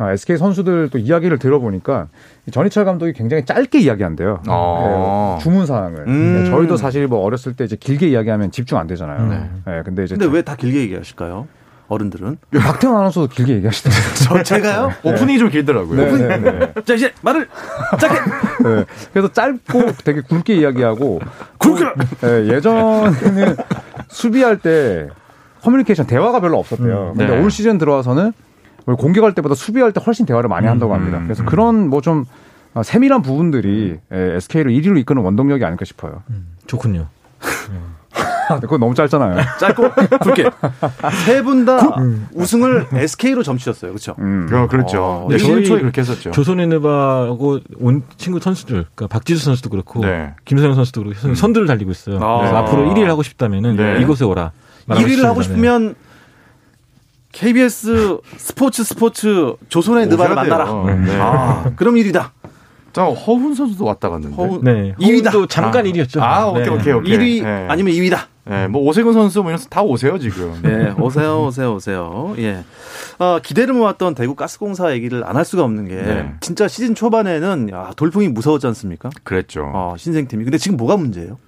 SK 0.00 0.36
선수들 0.36 0.90
또 0.90 0.98
이야기를 0.98 1.38
들어보니까 1.38 2.08
전희철 2.50 2.84
감독이 2.84 3.12
굉장히 3.12 3.44
짧게 3.44 3.80
이야기한대요. 3.80 4.40
어. 4.48 5.36
네, 5.38 5.42
주문 5.44 5.66
사항을. 5.66 6.04
음. 6.06 6.42
네, 6.44 6.50
저희도 6.50 6.76
사실 6.76 7.06
뭐 7.08 7.20
어렸을 7.24 7.54
때 7.54 7.64
이제 7.64 7.76
길게 7.76 8.08
이야기하면 8.08 8.50
집중 8.52 8.78
안 8.78 8.86
되잖아요. 8.86 9.28
네. 9.28 9.50
네, 9.66 9.82
근데 9.84 10.04
이제 10.04 10.16
근데 10.16 10.32
왜 10.32 10.42
다 10.42 10.54
길게 10.56 10.78
얘기하실까요? 10.80 11.46
어른들은? 11.92 12.38
박태환 12.52 12.96
아나운서도 12.96 13.28
길게 13.28 13.54
얘기하시더라고요. 13.54 14.14
저 14.16 14.42
제가요? 14.42 14.92
오프닝이 15.02 15.38
좀 15.38 15.48
길더라고요. 15.50 15.96
네, 16.16 16.38
네, 16.38 16.50
네. 16.52 16.72
자 16.84 16.94
이제 16.94 17.12
말을 17.22 17.48
짧게 18.00 18.20
네. 18.68 18.84
그래서 19.12 19.32
짧고 19.32 19.92
되게 20.04 20.20
굵게 20.22 20.54
이야기하고 20.56 21.20
굵게 21.58 21.84
네, 22.20 22.48
예전에는 22.54 23.56
수비할 24.08 24.58
때 24.58 25.08
커뮤니케이션 25.62 26.06
대화가 26.06 26.40
별로 26.40 26.58
없었대요. 26.58 27.12
음, 27.12 27.18
근데 27.18 27.34
네. 27.34 27.42
올 27.42 27.50
시즌 27.50 27.78
들어와서는 27.78 28.32
공격할 28.84 29.34
때보다 29.34 29.54
수비할 29.54 29.92
때 29.92 30.00
훨씬 30.04 30.26
대화를 30.26 30.48
많이 30.48 30.66
한다고 30.66 30.92
합니다. 30.94 31.18
음, 31.18 31.24
그래서 31.24 31.42
음. 31.44 31.46
그런 31.46 31.88
뭐 31.88 32.00
좀 32.00 32.24
세밀한 32.82 33.20
부분들이 33.20 33.98
SK를 34.10 34.72
1위로 34.72 34.98
이끄는 35.00 35.22
원동력이 35.22 35.62
아닐까 35.62 35.84
싶어요. 35.84 36.22
좋군요. 36.66 37.06
그건 38.60 38.80
너무 38.80 38.94
짧잖아요. 38.94 39.36
짧고 39.60 39.90
굵게 40.20 40.50
세 41.26 41.42
분 41.42 41.64
다 41.64 41.96
우승을 42.34 42.88
SK로 42.92 43.42
점치셨어요, 43.42 43.90
그렇죠? 43.92 44.14
음. 44.18 44.46
그, 44.48 44.66
그렇죠. 44.68 45.02
어, 45.02 45.26
네, 45.28 45.36
네, 45.36 45.38
시즌 45.38 45.54
저희 45.54 45.64
초에 45.64 45.80
그렇게 45.80 46.00
했었죠. 46.00 46.30
조선에너바하고 46.30 47.60
온 47.80 48.02
친구 48.16 48.40
선수들, 48.40 48.86
그러니까 48.94 49.06
박지수 49.08 49.44
선수도 49.44 49.70
그렇고 49.70 50.00
네. 50.00 50.34
김선영 50.44 50.74
선수도 50.74 51.02
그렇고 51.04 51.34
선두를 51.34 51.66
달리고 51.66 51.90
있어요. 51.90 52.16
아. 52.22 52.38
그래서 52.38 52.56
앞으로 52.56 52.82
1위를 52.92 53.06
하고 53.06 53.22
싶다면은 53.22 53.76
네. 53.76 54.00
이곳에 54.00 54.24
오라. 54.24 54.52
1위를 54.88 55.22
하고. 55.22 55.42
싶으면 55.42 55.94
KBS 57.32 58.18
스포츠 58.36 58.84
스포츠 58.84 59.54
조선의 59.68 60.06
느바를. 60.08 60.34
만나라. 60.34 60.66
네. 60.94 61.16
아, 61.18 61.70
그럼 61.76 61.94
1위다. 61.94 62.30
자, 62.92 63.04
허훈 63.04 63.54
선수도 63.54 63.84
왔다 63.84 64.08
갔는데. 64.10 64.36
허훈 64.36 64.60
네. 64.62 64.94
2위다. 64.98 65.32
도 65.32 65.46
잠깐 65.46 65.86
아. 65.86 65.88
1위였죠. 65.90 66.20
아, 66.20 66.46
오케이, 66.48 66.68
오케이, 66.68 66.92
오케이. 66.92 67.16
1위 67.18 67.42
네. 67.42 67.66
아니면 67.68 67.94
2위다. 67.94 68.18
네, 68.44 68.66
뭐 68.66 68.82
오세근 68.82 69.12
선수 69.12 69.40
뭐 69.42 69.52
이런 69.52 69.62
다 69.70 69.82
오세요 69.82 70.18
지금. 70.18 70.60
예, 70.64 70.92
오세요, 71.00 71.44
오세요, 71.44 71.74
오세요. 71.74 72.34
예. 72.38 72.64
어, 73.20 73.38
기대를 73.40 73.72
모았던 73.72 74.16
대구 74.16 74.34
가스공사 74.34 74.92
얘기를 74.92 75.24
안 75.24 75.36
할 75.36 75.44
수가 75.44 75.62
없는 75.62 75.86
게 75.86 75.94
네. 75.94 76.34
진짜 76.40 76.66
시즌 76.66 76.94
초반에는 76.96 77.70
야, 77.72 77.92
돌풍이 77.96 78.26
무서웠지 78.28 78.66
않습니까? 78.66 79.10
그랬죠. 79.22 79.70
어, 79.72 79.94
신생 79.96 80.26
팀이. 80.26 80.42
근데 80.44 80.58
지금 80.58 80.76
뭐가 80.76 80.96
문제예요? 80.96 81.38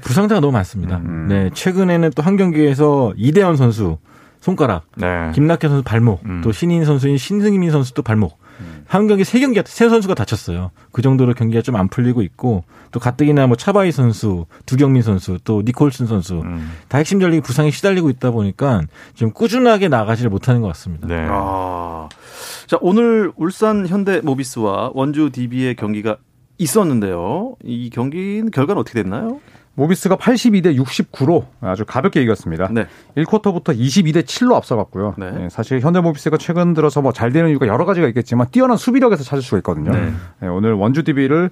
부상자가 0.00 0.40
너무 0.40 0.52
많습니다. 0.52 0.96
음. 0.98 1.26
네. 1.28 1.50
최근에는 1.54 2.10
또 2.16 2.22
한 2.22 2.36
경기에서 2.36 3.12
이대현 3.16 3.56
선수 3.56 3.98
손가락, 4.40 4.86
네. 4.96 5.30
김낙현 5.34 5.70
선수 5.70 5.84
발목, 5.84 6.20
음. 6.24 6.40
또 6.42 6.50
신인 6.50 6.84
선수인 6.84 7.16
신승민 7.16 7.70
선수도 7.70 8.02
발목. 8.02 8.38
한 8.86 9.06
경기 9.08 9.24
세 9.24 9.40
경기 9.40 9.60
세 9.66 9.88
선수가 9.88 10.14
다쳤어요. 10.14 10.70
그 10.92 11.02
정도로 11.02 11.34
경기가 11.34 11.62
좀 11.62 11.76
안 11.76 11.88
풀리고 11.88 12.22
있고 12.22 12.64
또 12.90 13.00
가뜩이나 13.00 13.46
뭐 13.46 13.56
차바이 13.56 13.92
선수, 13.92 14.46
두경민 14.66 15.02
선수, 15.02 15.38
또 15.44 15.62
니콜슨 15.64 16.06
선수 16.06 16.40
음. 16.40 16.72
다 16.88 16.98
핵심 16.98 17.20
전력이 17.20 17.40
부상에 17.42 17.70
시달리고 17.70 18.10
있다 18.10 18.30
보니까 18.32 18.82
좀 19.14 19.30
꾸준하게 19.32 19.88
나가지를 19.88 20.30
못하는 20.30 20.60
것 20.60 20.68
같습니다. 20.68 21.06
네. 21.06 21.26
아. 21.30 22.08
자, 22.66 22.76
오늘 22.80 23.32
울산 23.36 23.86
현대 23.86 24.20
모비스와 24.20 24.92
원주 24.94 25.30
DB의 25.32 25.76
경기가 25.76 26.16
있었는데요. 26.58 27.56
이 27.64 27.90
경기는 27.90 28.50
결과는 28.50 28.80
어떻게 28.80 29.02
됐나요? 29.02 29.40
모비스가 29.74 30.16
82대 30.16 30.76
69로 30.78 31.46
아주 31.60 31.84
가볍게 31.86 32.20
이겼습니다. 32.22 32.68
네. 32.70 32.86
1쿼터부터 33.16 33.76
22대 33.78 34.22
7로 34.24 34.54
앞서갔고요. 34.54 35.14
네. 35.16 35.30
네, 35.30 35.48
사실 35.48 35.80
현대모비스가 35.80 36.36
최근 36.38 36.74
들어서 36.74 37.00
뭐 37.02 37.12
잘 37.12 37.32
되는 37.32 37.50
이유가 37.50 37.66
여러 37.66 37.84
가지가 37.84 38.08
있겠지만 38.08 38.46
뛰어난 38.50 38.76
수비력에서 38.76 39.24
찾을 39.24 39.42
수가 39.42 39.58
있거든요. 39.58 39.90
네. 39.92 40.12
네, 40.40 40.48
오늘 40.48 40.72
원주 40.74 41.02
DB를 41.04 41.50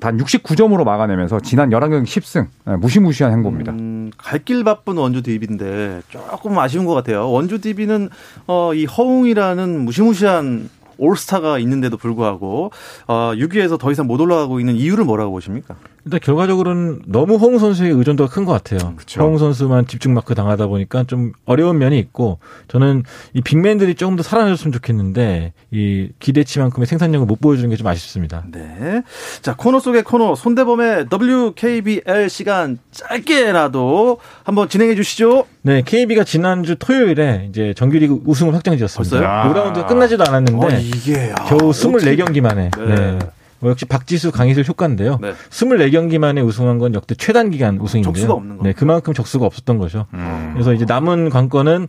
단 0.00 0.18
69점으로 0.18 0.84
막아내면서 0.84 1.40
지난 1.40 1.70
11경기 1.70 2.04
10승 2.04 2.46
네, 2.64 2.76
무시무시한 2.76 3.32
행보입니다. 3.32 3.72
음, 3.72 4.10
갈길 4.18 4.62
바쁜 4.62 4.96
원주 4.96 5.22
DB인데 5.22 6.02
조금 6.08 6.56
아쉬운 6.60 6.84
것 6.86 6.94
같아요. 6.94 7.28
원주 7.30 7.60
DB는 7.60 8.08
어, 8.46 8.72
이 8.74 8.84
허웅이라는 8.84 9.84
무시무시한 9.84 10.68
올스타가 10.98 11.58
있는데도 11.60 11.96
불구하고 11.96 12.70
어, 13.08 13.32
6위에서 13.34 13.78
더 13.80 13.90
이상 13.90 14.06
못 14.06 14.20
올라가고 14.20 14.60
있는 14.60 14.76
이유를 14.76 15.04
뭐라고 15.04 15.32
보십니까? 15.32 15.74
일단 16.04 16.18
결과적으로는 16.22 17.02
너무 17.06 17.36
허웅 17.36 17.58
선수의 17.58 17.90
의존도가 17.92 18.30
큰 18.32 18.44
것 18.44 18.52
같아요. 18.52 18.94
그쵸. 18.96 19.20
허웅 19.20 19.36
선수만 19.38 19.86
집중 19.86 20.14
마크 20.14 20.34
당하다 20.34 20.66
보니까 20.68 21.04
좀 21.04 21.32
어려운 21.44 21.78
면이 21.78 21.98
있고 21.98 22.38
저는 22.68 23.02
이 23.34 23.42
빅맨들이 23.42 23.94
조금 23.96 24.16
더 24.16 24.22
살아나줬으면 24.22 24.72
좋겠는데 24.72 25.52
이 25.70 26.08
기대치만큼의 26.18 26.86
생산력을 26.86 27.26
못 27.26 27.40
보여주는 27.40 27.68
게 27.68 27.76
좀 27.76 27.86
아쉽습니다. 27.86 28.44
네. 28.50 29.02
자, 29.42 29.54
코너 29.56 29.78
속의 29.80 30.02
코너, 30.04 30.34
손대범의 30.34 31.06
WKBL 31.12 32.28
시간 32.28 32.78
짧게라도 32.90 34.18
한번 34.44 34.68
진행해 34.68 34.94
주시죠. 34.94 35.46
네, 35.62 35.82
KB가 35.84 36.24
지난주 36.24 36.76
토요일에 36.76 37.46
이제 37.50 37.74
정규리그 37.76 38.22
우승을 38.26 38.54
확정지었습니다. 38.54 39.18
벌써요? 39.18 39.72
5라운드가 39.72 39.86
끝나지도 39.86 40.24
않았는데 40.26 40.66
어, 40.66 40.78
이게 40.80 41.32
아, 41.38 41.44
겨우 41.44 41.68
어떻게- 41.70 42.14
24경기 42.16 42.40
만에 42.40 42.70
네. 42.76 42.94
네. 42.94 43.18
뭐 43.60 43.70
역시 43.70 43.84
박지수 43.84 44.32
강희슬 44.32 44.66
효과인데요. 44.66 45.18
네. 45.20 45.32
24경기 45.50 46.18
만에 46.18 46.40
우승한 46.40 46.78
건 46.78 46.94
역대 46.94 47.14
최단 47.14 47.50
기간 47.50 47.78
우승인데요. 47.78 48.12
적수가 48.12 48.32
없는 48.32 48.50
네, 48.50 48.56
겁니다. 48.58 48.78
그만큼 48.78 49.14
적수가 49.14 49.44
없었던 49.46 49.78
거죠. 49.78 50.06
음. 50.14 50.50
그래서 50.54 50.72
이제 50.72 50.84
남은 50.86 51.30
관건은 51.30 51.86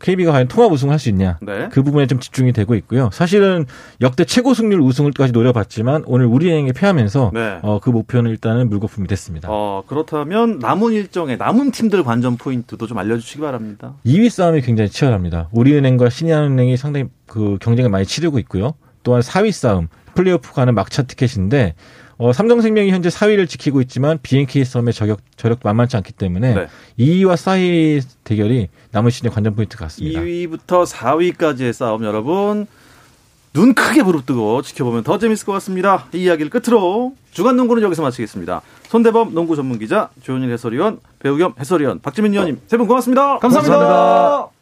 KB가 0.00 0.32
과연 0.32 0.48
통합 0.48 0.72
우승을 0.72 0.90
할 0.90 0.98
수 0.98 1.08
있냐. 1.10 1.38
네. 1.42 1.68
그 1.70 1.84
부분에 1.84 2.08
좀 2.08 2.18
집중이 2.18 2.52
되고 2.52 2.74
있고요. 2.74 3.08
사실은 3.12 3.66
역대 4.00 4.24
최고 4.24 4.52
승률 4.52 4.80
우승을까지 4.80 5.32
노려봤지만 5.32 6.02
오늘 6.06 6.26
우리은행에 6.26 6.72
패하면서 6.72 7.30
네. 7.32 7.58
어, 7.62 7.78
그 7.80 7.90
목표는 7.90 8.28
일단은 8.32 8.68
물거품이 8.68 9.06
됐습니다. 9.06 9.46
어, 9.48 9.84
그렇다면 9.86 10.58
남은 10.58 10.92
일정에 10.92 11.36
남은 11.36 11.70
팀들 11.70 12.02
관전 12.02 12.36
포인트도 12.36 12.88
좀 12.88 12.98
알려주시기 12.98 13.40
바랍니다. 13.42 13.94
2위 14.04 14.28
싸움이 14.28 14.62
굉장히 14.62 14.90
치열합니다. 14.90 15.48
우리은행과 15.52 16.10
신한은행이 16.10 16.76
상당히 16.76 17.06
그 17.28 17.58
경쟁을 17.60 17.88
많이 17.88 18.04
치르고 18.04 18.40
있고요. 18.40 18.74
또한 19.02 19.20
4위 19.22 19.52
싸움, 19.52 19.88
플레이오프 20.14 20.52
가는 20.52 20.74
막차 20.74 21.02
티켓인데 21.02 21.74
어, 22.18 22.32
삼성생명이 22.32 22.90
현재 22.90 23.08
4위를 23.08 23.48
지키고 23.48 23.80
있지만 23.82 24.18
BNK 24.22 24.64
싸움의 24.64 24.92
저격, 24.94 25.20
저력도 25.36 25.68
만만치 25.68 25.96
않기 25.96 26.12
때문에 26.12 26.54
네. 26.54 26.66
2위와 26.98 27.34
4위 27.34 28.02
대결이 28.24 28.68
남은 28.92 29.10
시즌의 29.10 29.32
관전 29.32 29.54
포인트 29.56 29.76
같습니다. 29.76 30.20
2위부터 30.20 30.86
4위까지의 30.86 31.72
싸움 31.72 32.04
여러분 32.04 32.66
눈 33.54 33.74
크게 33.74 34.02
부릅뜨고 34.02 34.62
지켜보면 34.62 35.02
더 35.02 35.18
재밌을 35.18 35.44
것 35.46 35.52
같습니다. 35.52 36.06
이 36.14 36.22
이야기를 36.24 36.48
끝으로 36.50 37.14
주간 37.32 37.56
농구는 37.56 37.82
여기서 37.82 38.02
마치겠습니다. 38.02 38.62
손대범 38.88 39.34
농구 39.34 39.56
전문 39.56 39.78
기자, 39.78 40.10
조현일 40.22 40.50
해설위원, 40.52 41.00
배우 41.18 41.36
겸 41.36 41.54
해설위원, 41.58 42.00
박지민 42.00 42.32
위원님 42.32 42.60
세 42.66 42.76
분 42.76 42.86
고맙습니다. 42.86 43.38
감사합니다. 43.38 44.61